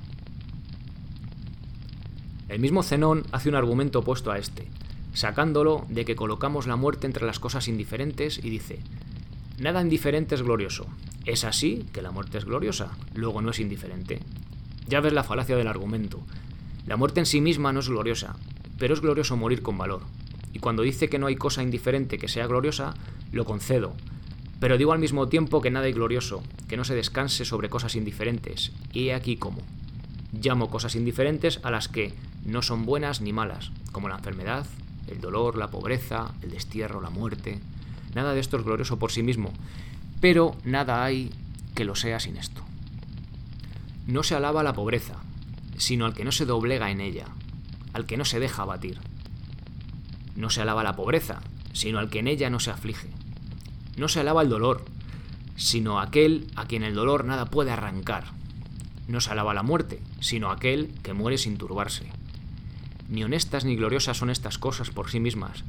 El 2.48 2.60
mismo 2.60 2.82
Zenón 2.82 3.24
hace 3.30 3.50
un 3.50 3.54
argumento 3.54 3.98
opuesto 3.98 4.30
a 4.30 4.38
este, 4.38 4.68
sacándolo 5.12 5.84
de 5.90 6.04
que 6.04 6.16
colocamos 6.16 6.66
la 6.66 6.76
muerte 6.76 7.06
entre 7.06 7.26
las 7.26 7.38
cosas 7.38 7.68
indiferentes 7.68 8.38
y 8.42 8.48
dice, 8.48 8.78
nada 9.58 9.82
indiferente 9.82 10.34
es 10.34 10.42
glorioso. 10.42 10.86
Es 11.26 11.44
así 11.44 11.84
que 11.92 12.00
la 12.00 12.10
muerte 12.10 12.38
es 12.38 12.46
gloriosa, 12.46 12.96
luego 13.14 13.42
no 13.42 13.50
es 13.50 13.60
indiferente. 13.60 14.20
Ya 14.86 15.00
ves 15.00 15.12
la 15.12 15.24
falacia 15.24 15.56
del 15.56 15.68
argumento. 15.68 16.20
La 16.86 16.96
muerte 16.96 17.20
en 17.20 17.26
sí 17.26 17.42
misma 17.42 17.74
no 17.74 17.80
es 17.80 17.88
gloriosa, 17.90 18.36
pero 18.78 18.94
es 18.94 19.02
glorioso 19.02 19.36
morir 19.36 19.60
con 19.60 19.76
valor. 19.76 20.00
Y 20.54 20.60
cuando 20.60 20.82
dice 20.82 21.10
que 21.10 21.18
no 21.18 21.26
hay 21.26 21.36
cosa 21.36 21.62
indiferente 21.62 22.16
que 22.16 22.28
sea 22.28 22.46
gloriosa, 22.46 22.94
lo 23.30 23.44
concedo. 23.44 23.92
Pero 24.58 24.78
digo 24.78 24.94
al 24.94 24.98
mismo 24.98 25.28
tiempo 25.28 25.60
que 25.60 25.70
nada 25.70 25.84
hay 25.84 25.92
glorioso, 25.92 26.42
que 26.66 26.78
no 26.78 26.84
se 26.84 26.94
descanse 26.94 27.44
sobre 27.44 27.68
cosas 27.68 27.94
indiferentes. 27.94 28.72
Y 28.94 29.08
he 29.08 29.14
aquí 29.14 29.36
cómo. 29.36 29.60
Llamo 30.32 30.70
cosas 30.70 30.94
indiferentes 30.94 31.60
a 31.62 31.70
las 31.70 31.88
que 31.88 32.14
no 32.48 32.62
son 32.62 32.86
buenas 32.86 33.20
ni 33.20 33.32
malas, 33.32 33.70
como 33.92 34.08
la 34.08 34.16
enfermedad, 34.16 34.66
el 35.06 35.20
dolor, 35.20 35.56
la 35.56 35.68
pobreza, 35.68 36.32
el 36.42 36.50
destierro, 36.50 37.00
la 37.00 37.10
muerte. 37.10 37.60
Nada 38.14 38.32
de 38.32 38.40
esto 38.40 38.56
es 38.56 38.64
glorioso 38.64 38.98
por 38.98 39.12
sí 39.12 39.22
mismo, 39.22 39.52
pero 40.20 40.56
nada 40.64 41.04
hay 41.04 41.30
que 41.74 41.84
lo 41.84 41.94
sea 41.94 42.20
sin 42.20 42.36
esto. 42.36 42.62
No 44.06 44.22
se 44.22 44.34
alaba 44.34 44.62
la 44.62 44.72
pobreza, 44.72 45.16
sino 45.76 46.06
al 46.06 46.14
que 46.14 46.24
no 46.24 46.32
se 46.32 46.46
doblega 46.46 46.90
en 46.90 47.00
ella, 47.00 47.26
al 47.92 48.06
que 48.06 48.16
no 48.16 48.24
se 48.24 48.40
deja 48.40 48.62
abatir. 48.62 48.98
No 50.34 50.48
se 50.48 50.62
alaba 50.62 50.82
la 50.82 50.96
pobreza, 50.96 51.40
sino 51.72 51.98
al 51.98 52.08
que 52.08 52.20
en 52.20 52.28
ella 52.28 52.48
no 52.48 52.60
se 52.60 52.70
aflige. 52.70 53.08
No 53.96 54.08
se 54.08 54.20
alaba 54.20 54.42
el 54.42 54.48
dolor, 54.48 54.84
sino 55.56 56.00
aquel 56.00 56.46
a 56.56 56.64
quien 56.64 56.82
el 56.82 56.94
dolor 56.94 57.24
nada 57.24 57.46
puede 57.46 57.72
arrancar. 57.72 58.24
No 59.06 59.20
se 59.20 59.30
alaba 59.30 59.52
la 59.54 59.62
muerte, 59.62 60.00
sino 60.20 60.50
aquel 60.50 60.94
que 61.02 61.12
muere 61.12 61.36
sin 61.36 61.58
turbarse. 61.58 62.10
Ni 63.08 63.24
honestas 63.24 63.64
ni 63.64 63.76
gloriosas 63.76 64.16
son 64.16 64.30
estas 64.30 64.58
cosas 64.58 64.90
por 64.90 65.10
sí 65.10 65.20
mismas, 65.20 65.64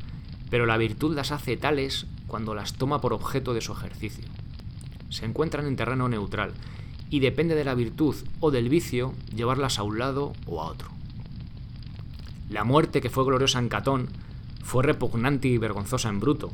pero 0.50 0.66
la 0.66 0.78
virtud 0.78 1.16
las 1.16 1.32
hace 1.32 1.58
tales 1.58 2.06
cuando 2.28 2.54
las 2.54 2.74
toma 2.74 3.02
por 3.02 3.14
objeto 3.14 3.54
de 3.54 3.62
su 3.62 3.72
ejercicio. 3.72 4.26
Se 5.10 5.26
encuentran 5.26 5.66
en 5.66 5.76
terreno 5.76 6.10
neutral, 6.10 6.54
y 7.10 7.20
depende 7.20 7.56
de 7.56 7.64
la 7.64 7.76
virtud 7.76 8.16
o 8.40 8.52
del 8.52 8.70
vicio 8.70 9.14
llevarlas 9.36 9.80
a 9.80 9.84
un 9.84 10.00
lado 10.00 10.34
o 10.46 10.62
a 10.62 10.66
otro. 10.66 10.90
La 12.50 12.64
muerte 12.64 13.02
que 13.02 13.10
fue 13.10 13.26
gloriosa 13.26 13.60
en 13.60 13.70
Catón 13.70 14.08
fue 14.64 14.84
repugnante 14.84 15.48
y 15.48 15.58
vergonzosa 15.58 16.10
en 16.10 16.20
Bruto. 16.20 16.52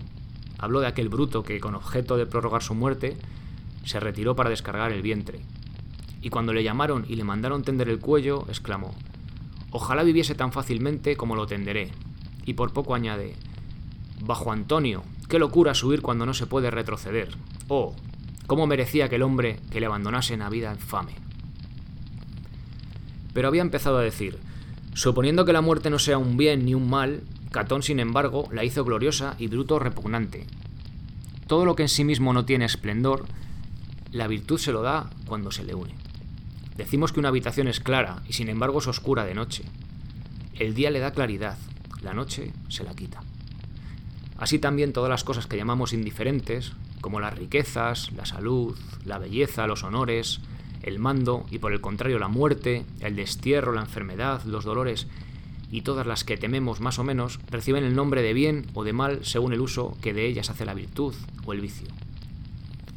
Habló 0.58 0.80
de 0.80 0.88
aquel 0.88 1.10
Bruto 1.10 1.44
que, 1.44 1.60
con 1.60 1.76
objeto 1.76 2.18
de 2.18 2.26
prorrogar 2.26 2.64
su 2.64 2.74
muerte, 2.74 3.18
se 3.84 4.00
retiró 4.00 4.36
para 4.36 4.50
descargar 4.50 4.92
el 4.92 5.02
vientre. 5.02 5.42
Y 6.22 6.30
cuando 6.30 6.54
le 6.54 6.64
llamaron 6.64 7.06
y 7.08 7.16
le 7.16 7.24
mandaron 7.24 7.64
tender 7.64 7.90
el 7.90 8.00
cuello, 8.00 8.46
exclamó, 8.48 8.96
Ojalá 9.78 10.04
viviese 10.04 10.36
tan 10.36 10.54
fácilmente 10.54 11.18
como 11.18 11.36
lo 11.36 11.48
tenderé. 11.48 11.92
Y 12.46 12.54
por 12.54 12.72
poco 12.72 12.96
añade, 12.96 13.36
Bajo 14.22 14.54
Antonio, 14.54 15.04
qué 15.28 15.38
locura 15.38 15.74
subir 15.74 16.02
cuando 16.02 16.26
no 16.26 16.34
se 16.34 16.48
puede 16.48 16.72
retroceder. 16.72 17.36
Oh, 17.68 17.94
cómo 18.48 18.68
merecía 18.68 19.04
aquel 19.04 19.22
hombre 19.22 19.60
que 19.72 19.82
le 19.82 19.88
abandonase 19.88 20.34
en 20.34 20.40
la 20.40 20.50
vida 20.50 20.72
infame. 20.72 21.16
Pero 23.34 23.50
había 23.50 23.64
empezado 23.64 23.98
a 23.98 24.02
decir, 24.02 24.40
suponiendo 24.94 25.44
que 25.44 25.52
la 25.52 25.60
muerte 25.60 25.90
no 25.90 26.00
sea 26.00 26.18
un 26.18 26.38
bien 26.38 26.64
ni 26.64 26.74
un 26.74 26.90
mal, 26.90 27.24
Catón, 27.52 27.84
sin 27.84 28.00
embargo, 28.00 28.48
la 28.54 28.64
hizo 28.64 28.86
gloriosa 28.86 29.36
y 29.40 29.48
Bruto 29.48 29.78
repugnante. 29.78 30.48
Todo 31.48 31.66
lo 31.66 31.76
que 31.76 31.84
en 31.84 31.90
sí 31.90 32.06
mismo 32.06 32.32
no 32.32 32.46
tiene 32.46 32.64
esplendor, 32.64 33.26
la 34.14 34.28
virtud 34.28 34.58
se 34.58 34.72
lo 34.72 34.84
da 34.84 35.10
cuando 35.28 35.52
se 35.52 35.66
le 35.66 35.76
une. 35.76 36.05
Decimos 36.78 37.14
que 37.14 37.20
una 37.20 37.30
habitación 37.30 37.68
es 37.68 37.80
clara 37.80 38.22
y 38.28 38.34
sin 38.34 38.50
embargo 38.50 38.80
es 38.80 38.88
oscura 38.88 39.26
de 39.26 39.34
noche. 39.34 39.64
El 40.56 40.74
día 40.74 40.92
le 40.92 41.00
da 41.00 41.12
claridad, 41.12 41.58
la 42.02 42.14
noche 42.14 42.52
se 42.68 42.84
la 42.84 42.94
quita. 42.94 43.22
Así 44.38 44.60
también 44.60 44.92
todas 44.92 45.10
las 45.10 45.24
cosas 45.24 45.48
que 45.48 45.58
llamamos 45.58 45.94
indiferentes, 45.94 46.74
como 47.00 47.22
las 47.22 47.38
riquezas, 47.38 48.12
la 48.12 48.26
salud, 48.26 48.78
la 49.06 49.18
belleza, 49.18 49.68
los 49.68 49.84
honores, 49.84 50.42
el 50.84 51.00
mando 51.00 51.46
y 51.50 51.60
por 51.60 51.72
el 51.72 51.82
contrario 51.82 52.20
la 52.20 52.28
muerte, 52.28 52.86
el 53.00 53.16
destierro, 53.16 53.74
la 53.74 53.82
enfermedad, 53.82 54.44
los 54.44 54.66
dolores 54.66 55.08
y 55.72 55.82
todas 55.82 56.06
las 56.06 56.24
que 56.24 56.38
tememos 56.38 56.82
más 56.82 57.00
o 57.00 57.04
menos, 57.04 57.40
reciben 57.50 57.84
el 57.84 57.96
nombre 57.96 58.22
de 58.22 58.34
bien 58.34 58.66
o 58.74 58.84
de 58.84 58.94
mal 58.94 59.24
según 59.24 59.54
el 59.54 59.62
uso 59.62 59.98
que 60.02 60.14
de 60.14 60.28
ellas 60.28 60.50
hace 60.50 60.66
la 60.66 60.74
virtud 60.74 61.16
o 61.46 61.54
el 61.54 61.62
vicio. 61.62 61.88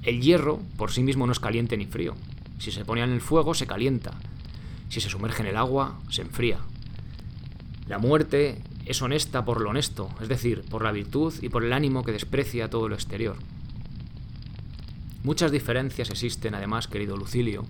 El 0.03 0.21
hierro 0.21 0.61
por 0.77 0.91
sí 0.91 1.03
mismo 1.03 1.27
no 1.27 1.33
es 1.33 1.41
caliente 1.41 1.77
ni 1.77 1.87
frío, 1.87 2.15
si 2.59 2.71
se 2.73 2.85
pone 2.85 3.03
en 3.03 3.13
el 3.13 3.21
fuego, 3.21 3.55
se 3.55 3.67
calienta. 3.67 4.13
Si 4.89 5.01
se 5.01 5.09
sumerge 5.09 5.43
en 5.43 5.49
el 5.49 5.57
agua, 5.57 5.99
se 6.11 6.23
enfría. 6.23 6.59
La 7.87 7.99
muerte 7.99 8.63
es 8.85 9.01
honesta 9.03 9.45
por 9.45 9.61
lo 9.61 9.71
honesto, 9.71 10.09
es 10.21 10.29
decir, 10.29 10.63
por 10.69 10.83
la 10.83 10.93
virtud 10.93 11.35
y 11.41 11.49
por 11.49 11.65
el 11.65 11.73
ánimo 11.73 12.05
que 12.05 12.13
desprecia 12.13 12.71
todo 12.71 12.89
lo 12.89 12.95
exterior. 12.95 13.37
Muchas 15.25 15.51
diferencias 15.51 16.11
existen, 16.11 16.55
además, 16.55 16.89
querido 16.89 17.17
Lucilio, 17.17 17.65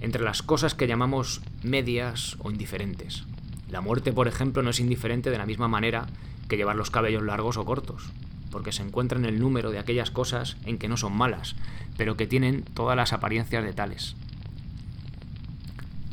entre 0.00 0.22
las 0.22 0.42
cosas 0.42 0.74
que 0.74 0.86
llamamos 0.86 1.40
medias 1.62 2.36
o 2.40 2.50
indiferentes. 2.50 3.24
La 3.70 3.80
muerte, 3.80 4.12
por 4.12 4.28
ejemplo, 4.28 4.62
no 4.62 4.70
es 4.70 4.80
indiferente 4.80 5.30
de 5.30 5.38
la 5.38 5.46
misma 5.46 5.68
manera 5.68 6.06
que 6.48 6.56
llevar 6.56 6.76
los 6.76 6.90
cabellos 6.90 7.22
largos 7.22 7.56
o 7.56 7.64
cortos, 7.64 8.10
porque 8.52 8.70
se 8.70 8.82
encuentra 8.82 9.18
en 9.18 9.24
el 9.24 9.40
número 9.40 9.72
de 9.72 9.80
aquellas 9.80 10.12
cosas 10.12 10.56
en 10.64 10.78
que 10.78 10.86
no 10.86 10.96
son 10.96 11.16
malas, 11.16 11.56
pero 11.96 12.16
que 12.16 12.28
tienen 12.28 12.62
todas 12.62 12.96
las 12.96 13.12
apariencias 13.12 13.64
de 13.64 13.72
tales. 13.72 14.14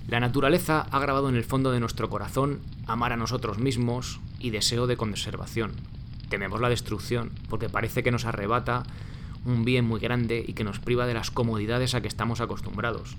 La 0.08 0.19
naturaleza 0.19 0.88
ha 0.89 1.00
grabado 1.00 1.29
en 1.29 1.36
el 1.36 1.43
fondo 1.43 1.72
de 1.72 1.79
nuestro 1.79 2.10
corazón 2.10 2.62
amar 2.88 3.13
a 3.13 3.17
nosotros 3.17 3.60
mismos 3.60 4.19
y 4.39 4.50
deseo 4.50 4.88
de 4.88 4.98
conservación. 4.98 5.74
Tememos 6.29 6.62
la 6.62 6.69
destrucción 6.69 7.29
porque 7.50 7.69
parece 7.69 8.01
que 8.01 8.10
nos 8.10 8.25
arrebata 8.25 8.84
un 9.46 9.65
bien 9.65 9.86
muy 9.86 10.00
grande 10.00 10.43
y 10.48 10.53
que 10.53 10.63
nos 10.63 10.79
priva 10.79 11.05
de 11.05 11.13
las 11.13 11.29
comodidades 11.29 11.93
a 11.93 12.01
que 12.01 12.08
estamos 12.08 12.41
acostumbrados. 12.41 13.17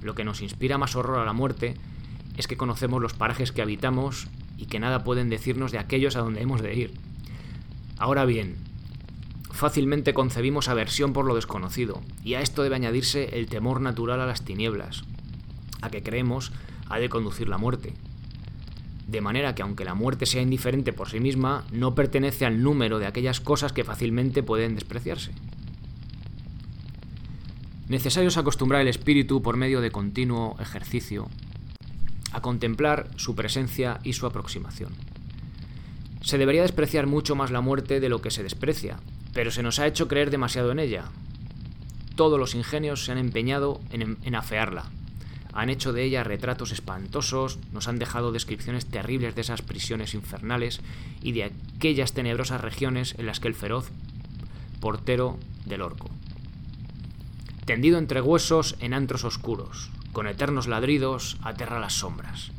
Lo 0.00 0.14
que 0.14 0.24
nos 0.24 0.40
inspira 0.40 0.78
más 0.78 0.96
horror 0.96 1.18
a 1.18 1.24
la 1.24 1.32
muerte 1.32 1.74
es 2.36 2.46
que 2.46 2.56
conocemos 2.56 3.02
los 3.02 3.12
parajes 3.12 3.52
que 3.52 3.62
habitamos 3.62 4.28
y 4.56 4.66
que 4.66 4.80
nada 4.80 5.04
pueden 5.04 5.28
decirnos 5.28 5.72
de 5.72 5.78
aquellos 5.78 6.16
a 6.16 6.20
donde 6.20 6.40
hemos 6.40 6.62
de 6.62 6.74
ir. 6.74 7.11
Ahora 7.98 8.24
bien, 8.24 8.56
fácilmente 9.50 10.14
concebimos 10.14 10.68
aversión 10.68 11.12
por 11.12 11.24
lo 11.24 11.34
desconocido, 11.34 12.02
y 12.24 12.34
a 12.34 12.40
esto 12.40 12.62
debe 12.62 12.76
añadirse 12.76 13.38
el 13.38 13.46
temor 13.46 13.80
natural 13.80 14.20
a 14.20 14.26
las 14.26 14.44
tinieblas, 14.44 15.04
a 15.80 15.90
que 15.90 16.02
creemos 16.02 16.52
ha 16.88 16.98
de 16.98 17.08
conducir 17.08 17.48
la 17.48 17.58
muerte. 17.58 17.94
De 19.06 19.20
manera 19.20 19.54
que 19.54 19.62
aunque 19.62 19.84
la 19.84 19.94
muerte 19.94 20.26
sea 20.26 20.42
indiferente 20.42 20.92
por 20.92 21.10
sí 21.10 21.20
misma, 21.20 21.64
no 21.70 21.94
pertenece 21.94 22.46
al 22.46 22.62
número 22.62 22.98
de 22.98 23.06
aquellas 23.06 23.40
cosas 23.40 23.72
que 23.72 23.84
fácilmente 23.84 24.42
pueden 24.42 24.74
despreciarse. 24.74 25.32
Necesario 27.88 28.28
es 28.28 28.38
acostumbrar 28.38 28.80
el 28.80 28.88
espíritu 28.88 29.42
por 29.42 29.56
medio 29.56 29.80
de 29.80 29.90
continuo 29.90 30.56
ejercicio 30.60 31.28
a 32.32 32.40
contemplar 32.40 33.10
su 33.16 33.34
presencia 33.34 34.00
y 34.02 34.14
su 34.14 34.26
aproximación. 34.26 34.92
Se 36.22 36.38
debería 36.38 36.62
despreciar 36.62 37.06
mucho 37.06 37.34
más 37.34 37.50
la 37.50 37.60
muerte 37.60 38.00
de 38.00 38.08
lo 38.08 38.22
que 38.22 38.30
se 38.30 38.42
desprecia, 38.42 38.98
pero 39.32 39.50
se 39.50 39.62
nos 39.62 39.78
ha 39.78 39.86
hecho 39.86 40.08
creer 40.08 40.30
demasiado 40.30 40.72
en 40.72 40.78
ella. 40.78 41.04
Todos 42.16 42.38
los 42.38 42.54
ingenios 42.54 43.04
se 43.04 43.12
han 43.12 43.18
empeñado 43.18 43.80
en, 43.90 44.18
en 44.22 44.34
afearla, 44.34 44.90
han 45.52 45.68
hecho 45.68 45.92
de 45.92 46.04
ella 46.04 46.24
retratos 46.24 46.72
espantosos, 46.72 47.58
nos 47.72 47.86
han 47.86 47.98
dejado 47.98 48.32
descripciones 48.32 48.86
terribles 48.86 49.34
de 49.34 49.42
esas 49.42 49.60
prisiones 49.60 50.14
infernales 50.14 50.80
y 51.22 51.32
de 51.32 51.44
aquellas 51.44 52.14
tenebrosas 52.14 52.62
regiones 52.62 53.14
en 53.18 53.26
las 53.26 53.38
que 53.38 53.48
el 53.48 53.54
feroz 53.54 53.90
portero 54.80 55.38
del 55.66 55.82
orco. 55.82 56.10
Tendido 57.66 57.98
entre 57.98 58.22
huesos 58.22 58.76
en 58.80 58.94
antros 58.94 59.24
oscuros, 59.24 59.90
con 60.12 60.26
eternos 60.26 60.66
ladridos, 60.66 61.36
aterra 61.42 61.80
las 61.80 61.94
sombras. 61.94 62.50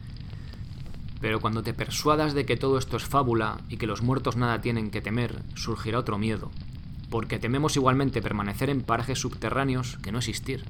Pero 1.24 1.39
cuando 1.39 1.63
te 1.63 1.74
persuadas 1.74 2.34
de 2.34 2.46
que 2.46 2.58
todo 2.58 2.77
esto 2.77 2.98
es 2.98 3.06
fábula 3.06 3.62
y 3.70 3.77
que 3.77 3.88
los 3.88 4.01
muertos 4.01 4.36
nada 4.36 4.60
tienen 4.60 4.92
que 4.92 5.00
temer, 5.00 5.42
surgirá 5.56 6.00
otro 6.00 6.18
miedo, 6.18 6.51
porque 7.10 7.39
tememos 7.39 7.77
igualmente 7.77 8.22
permanecer 8.22 8.70
en 8.70 8.82
parajes 8.82 9.20
subterráneos 9.20 9.98
que 10.01 10.12
no 10.12 10.18
existir. 10.18 10.65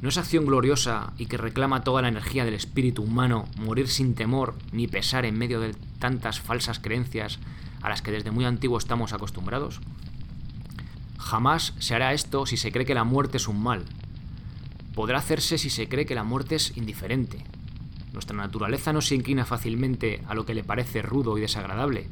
¿No 0.00 0.08
es 0.08 0.18
acción 0.18 0.46
gloriosa 0.46 1.14
y 1.18 1.26
que 1.26 1.36
reclama 1.36 1.82
toda 1.82 2.00
la 2.00 2.06
energía 2.06 2.44
del 2.44 2.54
espíritu 2.54 3.02
humano 3.02 3.48
morir 3.58 3.88
sin 3.88 4.14
temor 4.14 4.54
ni 4.70 4.86
pesar 4.86 5.24
en 5.24 5.36
medio 5.36 5.58
de 5.58 5.74
tantas 5.98 6.38
falsas 6.38 6.78
creencias 6.78 7.40
a 7.82 7.88
las 7.88 8.02
que 8.02 8.12
desde 8.12 8.30
muy 8.30 8.44
antiguo 8.44 8.78
estamos 8.78 9.12
acostumbrados? 9.12 9.80
Jamás 11.18 11.74
se 11.80 11.96
hará 11.96 12.12
esto 12.12 12.46
si 12.46 12.56
se 12.56 12.70
cree 12.70 12.86
que 12.86 12.94
la 12.94 13.02
muerte 13.02 13.38
es 13.38 13.48
un 13.48 13.60
mal. 13.60 13.84
Podrá 14.94 15.18
hacerse 15.18 15.58
si 15.58 15.70
se 15.70 15.88
cree 15.88 16.06
que 16.06 16.14
la 16.14 16.22
muerte 16.22 16.54
es 16.54 16.76
indiferente. 16.76 17.44
Nuestra 18.16 18.34
naturaleza 18.34 18.94
no 18.94 19.02
se 19.02 19.14
inclina 19.14 19.44
fácilmente 19.44 20.24
a 20.26 20.34
lo 20.34 20.46
que 20.46 20.54
le 20.54 20.64
parece 20.64 21.02
rudo 21.02 21.36
y 21.36 21.42
desagradable, 21.42 22.08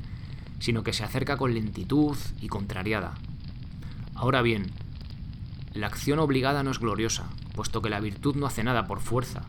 sino 0.59 0.83
que 0.83 0.93
se 0.93 1.03
acerca 1.03 1.39
con 1.39 1.55
lentitud 1.55 2.15
y 2.43 2.49
contrariada. 2.49 3.15
Ahora 4.15 4.43
bien, 4.43 4.71
la 5.73 5.87
acción 5.87 6.19
obligada 6.19 6.63
no 6.63 6.73
es 6.73 6.79
gloriosa, 6.79 7.31
puesto 7.55 7.81
que 7.81 7.89
la 7.89 8.01
virtud 8.01 8.37
no 8.37 8.45
hace 8.45 8.63
nada 8.63 8.87
por 8.87 9.01
fuerza. 9.01 9.47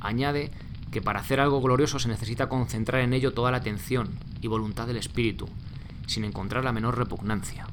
Añade 0.00 0.52
que 0.90 1.02
para 1.02 1.20
hacer 1.20 1.38
algo 1.38 1.60
glorioso 1.60 1.98
se 1.98 2.08
necesita 2.08 2.48
concentrar 2.48 3.02
en 3.02 3.12
ello 3.12 3.34
toda 3.34 3.50
la 3.50 3.58
atención 3.58 4.08
y 4.40 4.46
voluntad 4.46 4.86
del 4.86 4.96
espíritu, 4.96 5.50
sin 6.06 6.24
encontrar 6.24 6.64
la 6.64 6.72
menor 6.72 6.96
repugnancia. 6.96 7.66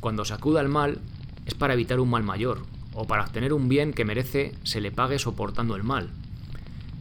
Cuando 0.00 0.24
se 0.24 0.32
acuda 0.32 0.60
al 0.60 0.70
mal 0.70 1.02
es 1.44 1.52
para 1.52 1.74
evitar 1.74 2.00
un 2.00 2.08
mal 2.08 2.22
mayor, 2.22 2.62
o 2.94 3.06
para 3.06 3.24
obtener 3.24 3.52
un 3.52 3.68
bien 3.68 3.92
que 3.92 4.04
merece 4.04 4.54
se 4.64 4.80
le 4.80 4.90
pague 4.90 5.18
soportando 5.18 5.76
el 5.76 5.82
mal. 5.82 6.10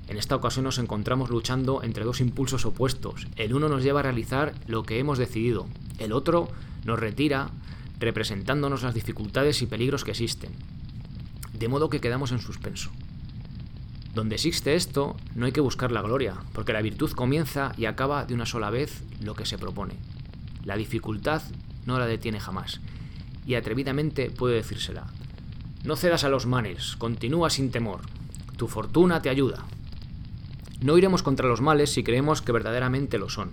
En 0.08 0.18
esta 0.18 0.36
ocasión 0.36 0.66
nos 0.66 0.78
encontramos 0.78 1.30
luchando 1.30 1.84
entre 1.84 2.04
dos 2.04 2.20
impulsos 2.20 2.66
opuestos. 2.66 3.28
El 3.38 3.54
uno 3.54 3.70
nos 3.70 3.84
lleva 3.84 4.02
a 4.02 4.04
realizar 4.04 4.54
lo 4.68 4.84
que 4.84 5.00
hemos 5.00 5.18
decidido, 5.18 5.68
el 6.00 6.12
otro 6.12 6.50
nos 6.84 7.00
retira 7.00 7.50
representándonos 8.00 8.84
las 8.84 8.96
dificultades 8.96 9.62
y 9.62 9.68
peligros 9.68 10.04
que 10.04 10.12
existen. 10.12 10.52
De 11.54 11.68
modo 11.68 11.90
que 11.90 12.02
quedamos 12.02 12.32
en 12.32 12.40
suspenso. 12.40 12.90
Donde 14.16 14.36
existe 14.36 14.76
esto, 14.76 15.16
no 15.36 15.46
hay 15.46 15.52
que 15.52 15.62
buscar 15.62 15.92
la 15.92 16.02
gloria, 16.02 16.36
porque 16.54 16.74
la 16.74 16.82
virtud 16.82 17.12
comienza 17.12 17.72
y 17.78 17.86
acaba 17.86 18.26
de 18.26 18.34
una 18.34 18.46
sola 18.46 18.70
vez 18.70 19.04
lo 19.22 19.36
que 19.36 19.46
se 19.46 19.58
propone. 19.58 19.94
La 20.66 20.76
dificultad 20.76 21.44
no 21.86 21.98
la 21.98 22.08
detiene 22.08 22.40
jamás, 22.40 22.82
y 23.46 23.56
atrevidamente 23.56 24.30
puede 24.30 24.56
decírsela. 24.56 25.08
No 25.84 25.96
cedas 25.96 26.24
a 26.24 26.30
los 26.30 26.46
males, 26.46 26.96
continúa 26.98 27.50
sin 27.50 27.72
temor. 27.72 28.02
Tu 28.58 28.68
fortuna 28.68 29.22
te 29.22 29.30
ayuda. 29.30 29.66
No 30.80 30.98
iremos 30.98 31.24
contra 31.24 31.48
los 31.48 31.62
males 31.62 31.92
si 31.92 32.04
creemos 32.04 32.42
que 32.42 32.52
verdaderamente 32.52 33.18
lo 33.18 33.30
son. 33.30 33.52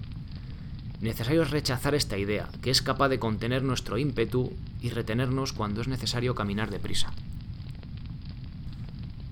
Necesario 1.00 1.42
es 1.42 1.50
rechazar 1.50 1.94
esta 1.94 2.18
idea, 2.18 2.49
que 2.61 2.70
es 2.70 2.82
capaz 2.82 3.08
de 3.08 3.18
contener 3.18 3.62
nuestro 3.62 3.99
ímpetu 3.99 4.52
y 4.82 4.90
retenernos 4.90 5.52
cuando 5.52 5.80
es 5.80 5.88
necesario 5.88 6.35
caminar 6.35 6.70
deprisa. 6.70 7.12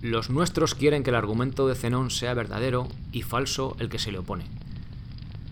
Los 0.00 0.30
nuestros 0.30 0.74
quieren 0.74 1.02
que 1.02 1.10
el 1.10 1.16
argumento 1.16 1.66
de 1.66 1.74
Zenón 1.74 2.10
sea 2.10 2.34
verdadero 2.34 2.88
y 3.12 3.22
falso 3.22 3.76
el 3.78 3.88
que 3.88 3.98
se 3.98 4.12
le 4.12 4.18
opone. 4.18 4.44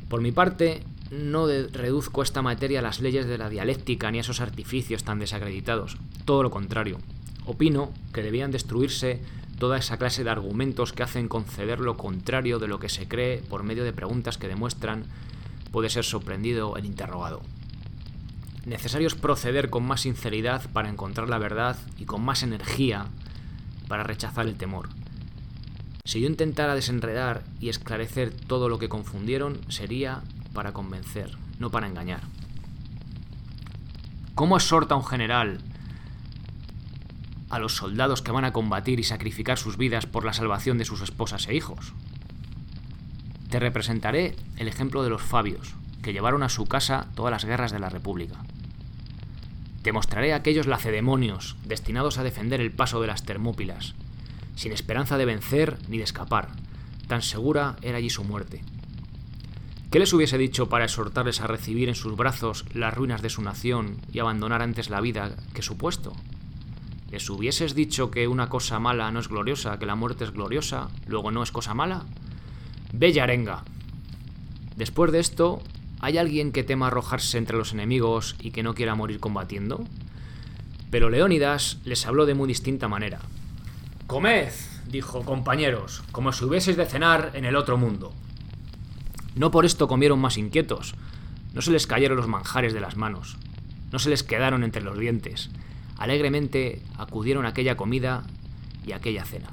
Por 0.08 0.20
mi 0.20 0.32
parte, 0.32 0.84
no 1.10 1.46
reduzco 1.46 2.22
esta 2.22 2.42
materia 2.42 2.78
a 2.78 2.82
las 2.82 3.00
leyes 3.00 3.26
de 3.26 3.38
la 3.38 3.50
dialéctica 3.50 4.10
ni 4.10 4.18
a 4.18 4.20
esos 4.20 4.40
artificios 4.40 5.02
tan 5.02 5.18
desacreditados. 5.18 5.96
Todo 6.24 6.42
lo 6.42 6.50
contrario. 6.50 6.98
Opino 7.46 7.92
que 8.12 8.22
debían 8.22 8.50
destruirse 8.50 9.20
toda 9.58 9.78
esa 9.78 9.98
clase 9.98 10.24
de 10.24 10.30
argumentos 10.30 10.92
que 10.92 11.02
hacen 11.02 11.28
conceder 11.28 11.80
lo 11.80 11.96
contrario 11.96 12.58
de 12.58 12.68
lo 12.68 12.78
que 12.78 12.88
se 12.88 13.06
cree 13.06 13.38
por 13.38 13.62
medio 13.62 13.84
de 13.84 13.92
preguntas 13.92 14.38
que 14.38 14.48
demuestran 14.48 15.04
puede 15.70 15.90
ser 15.90 16.04
sorprendido 16.04 16.76
el 16.76 16.86
interrogado. 16.86 17.42
Necesario 18.64 19.06
es 19.06 19.14
proceder 19.14 19.68
con 19.70 19.84
más 19.84 20.02
sinceridad 20.02 20.70
para 20.72 20.88
encontrar 20.88 21.28
la 21.28 21.38
verdad 21.38 21.76
y 21.98 22.06
con 22.06 22.22
más 22.22 22.42
energía 22.42 23.06
para 23.88 24.04
rechazar 24.04 24.46
el 24.46 24.56
temor. 24.56 24.88
Si 26.06 26.20
yo 26.20 26.28
intentara 26.28 26.74
desenredar 26.74 27.44
y 27.60 27.68
esclarecer 27.68 28.30
todo 28.30 28.68
lo 28.68 28.78
que 28.78 28.88
confundieron, 28.88 29.60
sería 29.68 30.22
para 30.52 30.72
convencer, 30.72 31.36
no 31.58 31.70
para 31.70 31.86
engañar. 31.86 32.22
¿Cómo 34.34 34.56
exhorta 34.56 34.96
un 34.96 35.04
general 35.04 35.60
a 37.50 37.58
los 37.58 37.76
soldados 37.76 38.22
que 38.22 38.32
van 38.32 38.44
a 38.44 38.52
combatir 38.52 39.00
y 39.00 39.04
sacrificar 39.04 39.58
sus 39.58 39.76
vidas 39.76 40.06
por 40.06 40.24
la 40.24 40.32
salvación 40.32 40.78
de 40.78 40.84
sus 40.84 41.00
esposas 41.00 41.48
e 41.48 41.54
hijos? 41.54 41.92
Te 43.50 43.60
representaré 43.60 44.36
el 44.56 44.68
ejemplo 44.68 45.02
de 45.02 45.10
los 45.10 45.22
Fabios, 45.22 45.74
que 46.02 46.12
llevaron 46.12 46.42
a 46.42 46.48
su 46.48 46.66
casa 46.66 47.06
todas 47.14 47.30
las 47.30 47.44
guerras 47.44 47.72
de 47.72 47.78
la 47.78 47.88
República. 47.88 48.36
Te 49.82 49.92
mostraré 49.92 50.32
a 50.32 50.36
aquellos 50.36 50.66
lacedemonios 50.66 51.56
destinados 51.64 52.18
a 52.18 52.22
defender 52.22 52.60
el 52.60 52.72
paso 52.72 53.00
de 53.00 53.06
las 53.06 53.24
Termópilas, 53.24 53.94
sin 54.56 54.72
esperanza 54.72 55.18
de 55.18 55.24
vencer 55.24 55.78
ni 55.88 55.98
de 55.98 56.04
escapar, 56.04 56.48
tan 57.06 57.22
segura 57.22 57.76
era 57.82 57.98
allí 57.98 58.10
su 58.10 58.24
muerte. 58.24 58.62
¿Qué 59.90 60.00
les 60.00 60.12
hubiese 60.12 60.38
dicho 60.38 60.68
para 60.68 60.86
exhortarles 60.86 61.40
a 61.40 61.46
recibir 61.46 61.88
en 61.88 61.94
sus 61.94 62.16
brazos 62.16 62.64
las 62.74 62.92
ruinas 62.92 63.22
de 63.22 63.30
su 63.30 63.42
nación 63.42 63.98
y 64.12 64.18
abandonar 64.18 64.60
antes 64.60 64.90
la 64.90 65.00
vida 65.00 65.36
que 65.52 65.62
su 65.62 65.76
puesto? 65.76 66.14
¿Les 67.10 67.28
hubieses 67.30 67.74
dicho 67.74 68.10
que 68.10 68.26
una 68.28 68.48
cosa 68.48 68.78
mala 68.78 69.10
no 69.10 69.20
es 69.20 69.28
gloriosa, 69.28 69.78
que 69.78 69.86
la 69.86 69.94
muerte 69.94 70.24
es 70.24 70.32
gloriosa, 70.32 70.88
luego 71.06 71.30
no 71.30 71.42
es 71.42 71.52
cosa 71.52 71.74
mala? 71.74 72.04
Bella 72.92 73.24
arenga. 73.24 73.64
Después 74.76 75.12
de 75.12 75.20
esto, 75.20 75.62
¿hay 76.00 76.18
alguien 76.18 76.52
que 76.52 76.64
tema 76.64 76.88
arrojarse 76.88 77.38
entre 77.38 77.56
los 77.56 77.72
enemigos 77.72 78.36
y 78.40 78.50
que 78.50 78.62
no 78.62 78.74
quiera 78.74 78.94
morir 78.94 79.20
combatiendo? 79.20 79.84
Pero 80.90 81.10
Leónidas 81.10 81.78
les 81.84 82.06
habló 82.06 82.26
de 82.26 82.34
muy 82.34 82.48
distinta 82.48 82.88
manera. 82.88 83.20
Comed, 84.06 84.52
dijo, 84.86 85.24
compañeros, 85.24 86.02
como 86.12 86.32
si 86.32 86.44
hubieseis 86.44 86.76
de 86.76 86.86
cenar 86.86 87.30
en 87.34 87.44
el 87.44 87.56
otro 87.56 87.76
mundo. 87.76 88.12
No 89.34 89.50
por 89.50 89.64
esto 89.64 89.88
comieron 89.88 90.20
más 90.20 90.36
inquietos, 90.36 90.94
no 91.52 91.62
se 91.62 91.70
les 91.70 91.86
cayeron 91.86 92.16
los 92.16 92.28
manjares 92.28 92.74
de 92.74 92.80
las 92.80 92.96
manos, 92.96 93.36
no 93.90 93.98
se 93.98 94.10
les 94.10 94.22
quedaron 94.22 94.62
entre 94.62 94.82
los 94.82 94.98
dientes, 94.98 95.50
alegremente 95.96 96.82
acudieron 96.98 97.46
a 97.46 97.50
aquella 97.50 97.76
comida 97.76 98.24
y 98.86 98.92
a 98.92 98.96
aquella 98.96 99.24
cena. 99.24 99.50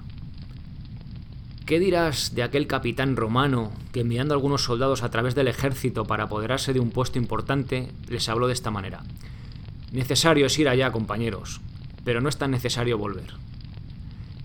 ¿Qué 1.65 1.80
dirás 1.80 2.36
de 2.36 2.43
aquel 2.43 2.67
capitán 2.67 3.15
romano 3.15 3.71
que 3.93 4.01
enviando 4.01 4.34
a 4.34 4.36
algunos 4.36 4.63
soldados 4.63 5.04
a 5.04 5.10
través 5.10 5.36
del 5.36 5.47
ejército 5.47 6.06
para 6.06 6.25
apoderarse 6.25 6.73
de 6.73 6.80
un 6.80 6.91
puesto 6.91 7.17
importante 7.17 7.89
les 8.10 8.27
habló 8.27 8.47
de 8.47 8.54
esta 8.54 8.71
manera? 8.71 9.04
Necesario 9.91 10.47
es 10.47 10.60
ir 10.60 10.67
allá, 10.67 10.91
compañeros, 10.91 11.62
pero 12.04 12.19
no 12.19 12.30
es 12.30 12.38
tan 12.38 12.51
necesario 12.51 12.97
volver. 12.97 13.34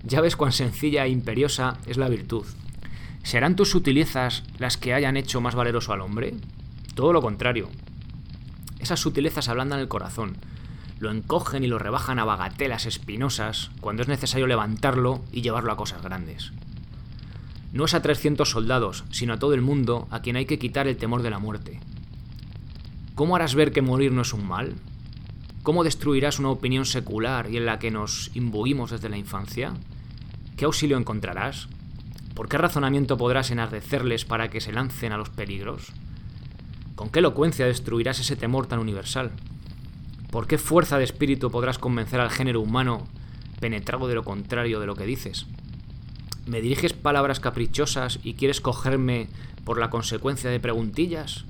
Ya 0.04 0.20
ves 0.20 0.36
cuán 0.36 0.52
sencilla 0.52 1.04
e 1.04 1.10
imperiosa 1.10 1.78
es 1.86 1.96
la 1.96 2.08
virtud. 2.08 2.46
¿Serán 3.24 3.56
tus 3.56 3.70
sutilezas 3.70 4.44
las 4.58 4.76
que 4.76 4.94
hayan 4.94 5.16
hecho 5.16 5.40
más 5.40 5.56
valeroso 5.56 5.92
al 5.92 6.02
hombre? 6.02 6.34
Todo 6.94 7.12
lo 7.12 7.22
contrario. 7.22 7.68
Esas 8.78 9.00
sutilezas 9.00 9.48
ablandan 9.48 9.80
el 9.80 9.88
corazón, 9.88 10.36
lo 10.98 11.10
encogen 11.10 11.64
y 11.64 11.66
lo 11.66 11.78
rebajan 11.78 12.18
a 12.18 12.24
bagatelas 12.24 12.86
espinosas 12.86 13.70
cuando 13.80 14.02
es 14.02 14.08
necesario 14.08 14.46
levantarlo 14.46 15.22
y 15.30 15.42
llevarlo 15.42 15.72
a 15.72 15.76
cosas 15.76 16.02
grandes. 16.02 16.52
No 17.72 17.84
es 17.84 17.94
a 17.94 18.00
300 18.00 18.48
soldados, 18.48 19.04
sino 19.10 19.34
a 19.34 19.38
todo 19.38 19.52
el 19.52 19.60
mundo 19.60 20.08
a 20.10 20.20
quien 20.20 20.36
hay 20.36 20.46
que 20.46 20.58
quitar 20.58 20.88
el 20.88 20.96
temor 20.96 21.22
de 21.22 21.30
la 21.30 21.38
muerte. 21.38 21.80
¿Cómo 23.14 23.36
harás 23.36 23.54
ver 23.54 23.72
que 23.72 23.82
morir 23.82 24.12
no 24.12 24.22
es 24.22 24.32
un 24.32 24.46
mal? 24.46 24.74
¿Cómo 25.62 25.84
destruirás 25.84 26.38
una 26.38 26.50
opinión 26.50 26.86
secular 26.86 27.50
y 27.50 27.56
en 27.56 27.66
la 27.66 27.78
que 27.78 27.90
nos 27.90 28.30
imbuimos 28.34 28.90
desde 28.90 29.08
la 29.08 29.18
infancia? 29.18 29.74
¿Qué 30.56 30.64
auxilio 30.64 30.96
encontrarás? 30.96 31.68
¿Por 32.34 32.48
qué 32.48 32.56
razonamiento 32.56 33.16
podrás 33.16 33.50
enardecerles 33.50 34.24
para 34.24 34.48
que 34.48 34.60
se 34.60 34.72
lancen 34.72 35.12
a 35.12 35.18
los 35.18 35.30
peligros? 35.30 35.92
¿Con 36.94 37.10
qué 37.10 37.18
elocuencia 37.18 37.66
destruirás 37.66 38.20
ese 38.20 38.36
temor 38.36 38.66
tan 38.66 38.78
universal? 38.78 39.32
¿Por 40.36 40.46
qué 40.46 40.58
fuerza 40.58 40.98
de 40.98 41.04
espíritu 41.04 41.50
podrás 41.50 41.78
convencer 41.78 42.20
al 42.20 42.28
género 42.28 42.60
humano 42.60 43.08
penetrado 43.58 44.06
de 44.06 44.14
lo 44.14 44.22
contrario 44.22 44.80
de 44.80 44.86
lo 44.86 44.94
que 44.94 45.06
dices? 45.06 45.46
¿Me 46.44 46.60
diriges 46.60 46.92
palabras 46.92 47.40
caprichosas 47.40 48.18
y 48.22 48.34
quieres 48.34 48.60
cogerme 48.60 49.28
por 49.64 49.78
la 49.78 49.88
consecuencia 49.88 50.50
de 50.50 50.60
preguntillas? 50.60 51.46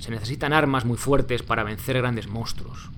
Se 0.00 0.10
necesitan 0.10 0.52
armas 0.52 0.84
muy 0.84 0.96
fuertes 0.96 1.44
para 1.44 1.62
vencer 1.62 1.98
grandes 1.98 2.26
monstruos. 2.26 2.90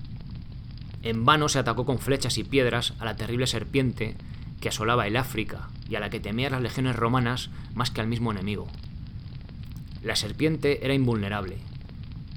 En 1.03 1.27
vano 1.27 1.51
se 1.51 1.59
atacó 1.59 1.85
con 1.85 1.99
flechas 1.99 2.39
y 2.39 2.45
piedras 2.45 2.95
a 2.99 3.05
la 3.05 3.17
terrible 3.17 3.47
serpiente 3.47 4.17
que 4.63 4.71
asolaba 4.71 5.07
el 5.07 5.19
África 5.19 5.69
y 5.91 5.97
a 5.97 6.01
la 6.01 6.09
que 6.09 6.21
temían 6.21 6.53
las 6.53 6.63
legiones 6.63 6.97
romanas 6.97 7.51
más 7.75 7.91
que 7.91 8.01
al 8.01 8.07
mismo 8.07 8.33
enemigo. 8.33 8.67
La 10.03 10.17
serpiente 10.17 10.87
era 10.87 10.95
invulnerable, 10.95 11.59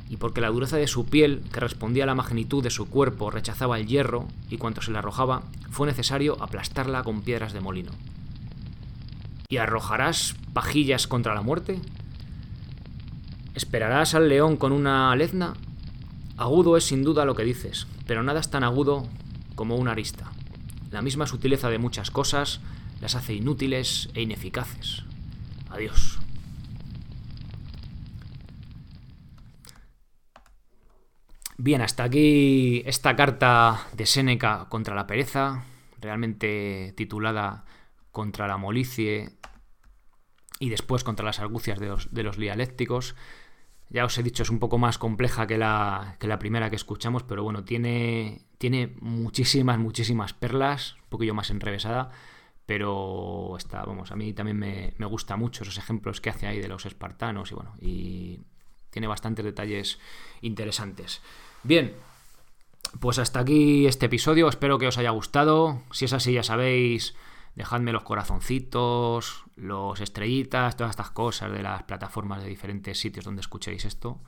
y 0.09 0.17
porque 0.17 0.41
la 0.41 0.49
dureza 0.49 0.77
de 0.77 0.87
su 0.87 1.05
piel, 1.05 1.43
que 1.51 1.59
respondía 1.59 2.03
a 2.03 2.07
la 2.07 2.15
magnitud 2.15 2.63
de 2.63 2.69
su 2.69 2.89
cuerpo, 2.89 3.29
rechazaba 3.29 3.79
el 3.79 3.87
hierro, 3.87 4.27
y 4.49 4.57
cuanto 4.57 4.81
se 4.81 4.91
le 4.91 4.99
arrojaba, 4.99 5.43
fue 5.69 5.87
necesario 5.87 6.41
aplastarla 6.41 7.03
con 7.03 7.21
piedras 7.21 7.53
de 7.53 7.59
molino. 7.59 7.91
¿Y 9.49 9.57
arrojarás 9.57 10.35
pajillas 10.53 11.07
contra 11.07 11.35
la 11.35 11.41
muerte? 11.41 11.79
¿Esperarás 13.55 14.13
al 14.13 14.29
león 14.29 14.55
con 14.55 14.71
una 14.71 15.11
alezna? 15.11 15.53
Agudo 16.37 16.77
es 16.77 16.83
sin 16.83 17.03
duda 17.03 17.25
lo 17.25 17.35
que 17.35 17.43
dices, 17.43 17.87
pero 18.05 18.23
nada 18.23 18.39
es 18.39 18.49
tan 18.49 18.63
agudo 18.63 19.07
como 19.55 19.75
una 19.75 19.91
arista. 19.91 20.31
La 20.91 21.01
misma 21.01 21.27
sutileza 21.27 21.69
de 21.69 21.79
muchas 21.79 22.11
cosas 22.11 22.61
las 23.01 23.15
hace 23.15 23.33
inútiles 23.33 24.09
e 24.13 24.21
ineficaces. 24.21 25.03
Adiós. 25.69 26.16
Bien, 31.59 31.81
hasta 31.81 32.03
aquí 32.03 32.83
esta 32.85 33.15
carta 33.15 33.87
de 33.93 34.05
Séneca 34.05 34.67
contra 34.69 34.93
la 34.93 35.07
pereza, 35.07 35.63
realmente 35.99 36.93
titulada 36.95 37.65
contra 38.11 38.47
la 38.47 38.57
molicie 38.57 39.31
y 40.59 40.69
después 40.69 41.03
contra 41.03 41.25
las 41.25 41.39
argucias 41.39 41.79
de 41.79 41.87
los, 41.87 42.13
de 42.13 42.23
dialécticos. 42.37 43.15
Ya 43.89 44.05
os 44.05 44.15
he 44.19 44.23
dicho, 44.23 44.43
es 44.43 44.51
un 44.51 44.59
poco 44.59 44.77
más 44.77 44.99
compleja 44.99 45.47
que 45.47 45.57
la, 45.57 46.17
que 46.19 46.27
la 46.27 46.37
primera 46.37 46.69
que 46.69 46.75
escuchamos, 46.75 47.23
pero 47.23 47.43
bueno, 47.43 47.63
tiene, 47.63 48.45
tiene 48.59 48.95
muchísimas, 49.01 49.79
muchísimas 49.79 50.33
perlas, 50.33 50.95
un 51.03 51.09
poquillo 51.09 51.33
más 51.33 51.49
enrevesada, 51.49 52.11
pero 52.67 53.55
está, 53.57 53.83
vamos, 53.83 54.11
a 54.11 54.15
mí 54.15 54.33
también 54.33 54.59
me, 54.59 54.93
me, 54.97 55.05
gusta 55.07 55.37
mucho 55.37 55.63
esos 55.63 55.77
ejemplos 55.77 56.21
que 56.21 56.29
hace 56.29 56.45
ahí 56.45 56.59
de 56.59 56.67
los 56.67 56.85
espartanos 56.85 57.51
y 57.51 57.55
bueno, 57.55 57.75
y 57.81 58.41
tiene 58.97 59.05
bastantes 59.05 59.45
detalles 59.45 59.99
interesantes. 60.41 61.21
Bien, 61.61 61.93
pues 62.99 63.19
hasta 63.19 63.41
aquí 63.41 63.85
este 63.85 64.07
episodio, 64.07 64.49
espero 64.49 64.79
que 64.79 64.87
os 64.87 64.97
haya 64.97 65.11
gustado, 65.11 65.83
si 65.91 66.05
es 66.05 66.13
así 66.13 66.33
ya 66.33 66.41
sabéis, 66.41 67.15
dejadme 67.53 67.91
los 67.91 68.01
corazoncitos, 68.01 69.45
los 69.55 70.01
estrellitas, 70.01 70.77
todas 70.77 70.89
estas 70.89 71.11
cosas 71.11 71.51
de 71.51 71.61
las 71.61 71.83
plataformas 71.83 72.41
de 72.41 72.49
diferentes 72.49 72.99
sitios 72.99 73.23
donde 73.23 73.41
escuchéis 73.41 73.85
esto. 73.85 74.19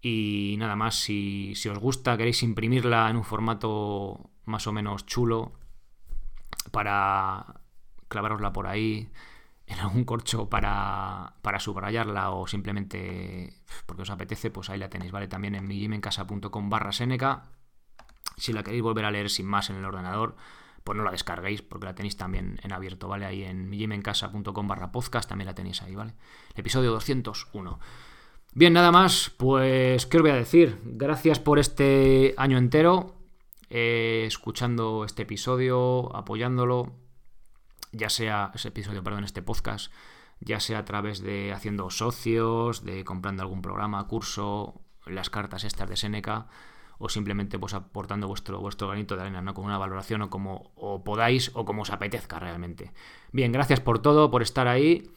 Y 0.00 0.54
nada 0.60 0.76
más, 0.76 0.94
si, 0.94 1.56
si 1.56 1.68
os 1.68 1.80
gusta, 1.80 2.16
queréis 2.16 2.44
imprimirla 2.44 3.10
en 3.10 3.16
un 3.16 3.24
formato 3.24 4.30
más 4.44 4.68
o 4.68 4.72
menos 4.72 5.04
chulo, 5.04 5.50
para 6.70 7.60
clavarosla 8.06 8.52
por 8.52 8.68
ahí 8.68 9.10
en 9.70 9.78
algún 9.78 10.04
corcho 10.04 10.48
para, 10.48 11.34
para 11.42 11.60
subrayarla 11.60 12.30
o 12.30 12.46
simplemente 12.48 13.54
porque 13.86 14.02
os 14.02 14.10
apetece, 14.10 14.50
pues 14.50 14.68
ahí 14.68 14.78
la 14.78 14.90
tenéis, 14.90 15.12
¿vale? 15.12 15.28
También 15.28 15.54
en 15.54 15.66
migimencasa.com 15.68 16.68
barra 16.68 16.90
Seneca. 16.90 17.44
Si 18.36 18.52
la 18.52 18.64
queréis 18.64 18.82
volver 18.82 19.04
a 19.04 19.12
leer 19.12 19.30
sin 19.30 19.46
más 19.46 19.70
en 19.70 19.76
el 19.76 19.84
ordenador, 19.84 20.34
pues 20.82 20.98
no 20.98 21.04
la 21.04 21.12
descarguéis 21.12 21.62
porque 21.62 21.86
la 21.86 21.94
tenéis 21.94 22.16
también 22.16 22.58
en 22.64 22.72
abierto, 22.72 23.06
¿vale? 23.06 23.26
Ahí 23.26 23.44
en 23.44 23.70
migimencasa.com 23.70 24.66
barra 24.66 24.90
podcast 24.90 25.28
también 25.28 25.46
la 25.46 25.54
tenéis 25.54 25.82
ahí, 25.82 25.94
¿vale? 25.94 26.14
El 26.54 26.60
episodio 26.60 26.90
201. 26.90 27.78
Bien, 28.52 28.72
nada 28.72 28.90
más, 28.90 29.30
pues, 29.36 30.06
¿qué 30.06 30.16
os 30.16 30.22
voy 30.22 30.32
a 30.32 30.36
decir? 30.36 30.80
Gracias 30.82 31.38
por 31.38 31.60
este 31.60 32.34
año 32.36 32.58
entero. 32.58 33.14
Eh, 33.68 34.24
escuchando 34.26 35.04
este 35.04 35.22
episodio, 35.22 36.14
apoyándolo, 36.16 36.92
ya 37.92 38.08
sea 38.08 38.50
ese 38.54 38.68
episodio, 38.68 39.02
perdón, 39.02 39.24
este 39.24 39.42
podcast, 39.42 39.92
ya 40.40 40.60
sea 40.60 40.78
a 40.78 40.84
través 40.84 41.20
de 41.20 41.52
haciendo 41.52 41.90
socios, 41.90 42.84
de 42.84 43.04
comprando 43.04 43.42
algún 43.42 43.62
programa, 43.62 44.06
curso, 44.06 44.80
las 45.06 45.30
cartas 45.30 45.64
estas 45.64 45.88
de 45.88 45.96
Seneca, 45.96 46.46
o 46.98 47.08
simplemente 47.08 47.58
pues 47.58 47.74
aportando 47.74 48.28
vuestro, 48.28 48.60
vuestro 48.60 48.88
granito 48.88 49.16
de 49.16 49.22
arena, 49.22 49.40
¿no? 49.40 49.54
Con 49.54 49.64
una 49.64 49.78
valoración 49.78 50.22
o 50.22 50.30
como 50.30 50.72
o 50.76 51.02
podáis 51.02 51.50
o 51.54 51.64
como 51.64 51.82
os 51.82 51.90
apetezca 51.90 52.38
realmente. 52.38 52.92
Bien, 53.32 53.52
gracias 53.52 53.80
por 53.80 54.00
todo, 54.00 54.30
por 54.30 54.42
estar 54.42 54.68
ahí. 54.68 55.10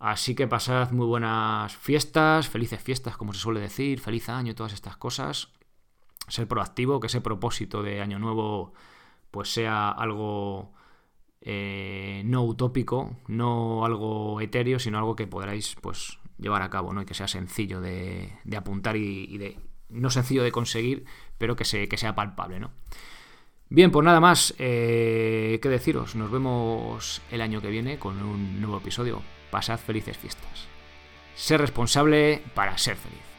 Así 0.00 0.34
que 0.34 0.46
pasad 0.46 0.90
muy 0.92 1.06
buenas 1.06 1.76
fiestas, 1.76 2.48
felices 2.48 2.80
fiestas, 2.80 3.16
como 3.16 3.32
se 3.32 3.40
suele 3.40 3.60
decir, 3.60 4.00
feliz 4.00 4.28
año, 4.28 4.54
todas 4.54 4.72
estas 4.72 4.96
cosas 4.96 5.52
ser 6.28 6.46
proactivo, 6.46 7.00
que 7.00 7.06
ese 7.06 7.20
propósito 7.20 7.82
de 7.82 8.00
año 8.00 8.18
nuevo 8.18 8.72
pues 9.30 9.52
sea 9.52 9.90
algo 9.90 10.72
eh, 11.40 11.97
no 12.28 12.44
utópico, 12.44 13.16
no 13.26 13.84
algo 13.86 14.40
etéreo, 14.40 14.78
sino 14.78 14.98
algo 14.98 15.16
que 15.16 15.26
podráis 15.26 15.76
pues 15.80 16.18
llevar 16.38 16.60
a 16.60 16.68
cabo, 16.68 16.92
¿no? 16.92 17.02
Y 17.02 17.06
que 17.06 17.14
sea 17.14 17.26
sencillo 17.26 17.80
de, 17.80 18.30
apuntar 18.56 18.96
y, 18.96 19.38
de. 19.38 19.58
no 19.88 20.10
sencillo 20.10 20.42
de 20.42 20.52
conseguir, 20.52 21.06
pero 21.38 21.56
que, 21.56 21.64
que 21.88 21.96
sea 21.96 22.14
palpable, 22.14 22.60
¿no? 22.60 22.70
Bien, 23.70 23.90
pues 23.90 24.04
nada 24.04 24.20
más 24.20 24.54
eh, 24.58 25.58
que 25.62 25.68
deciros. 25.68 26.16
Nos 26.16 26.30
vemos 26.30 27.22
el 27.30 27.40
año 27.40 27.62
que 27.62 27.70
viene 27.70 27.98
con 27.98 28.22
un 28.22 28.60
nuevo 28.60 28.78
episodio. 28.78 29.22
Pasad 29.50 29.78
felices 29.78 30.16
fiestas. 30.16 30.68
Ser 31.34 31.60
responsable 31.60 32.42
para 32.54 32.76
ser 32.76 32.96
feliz. 32.96 33.37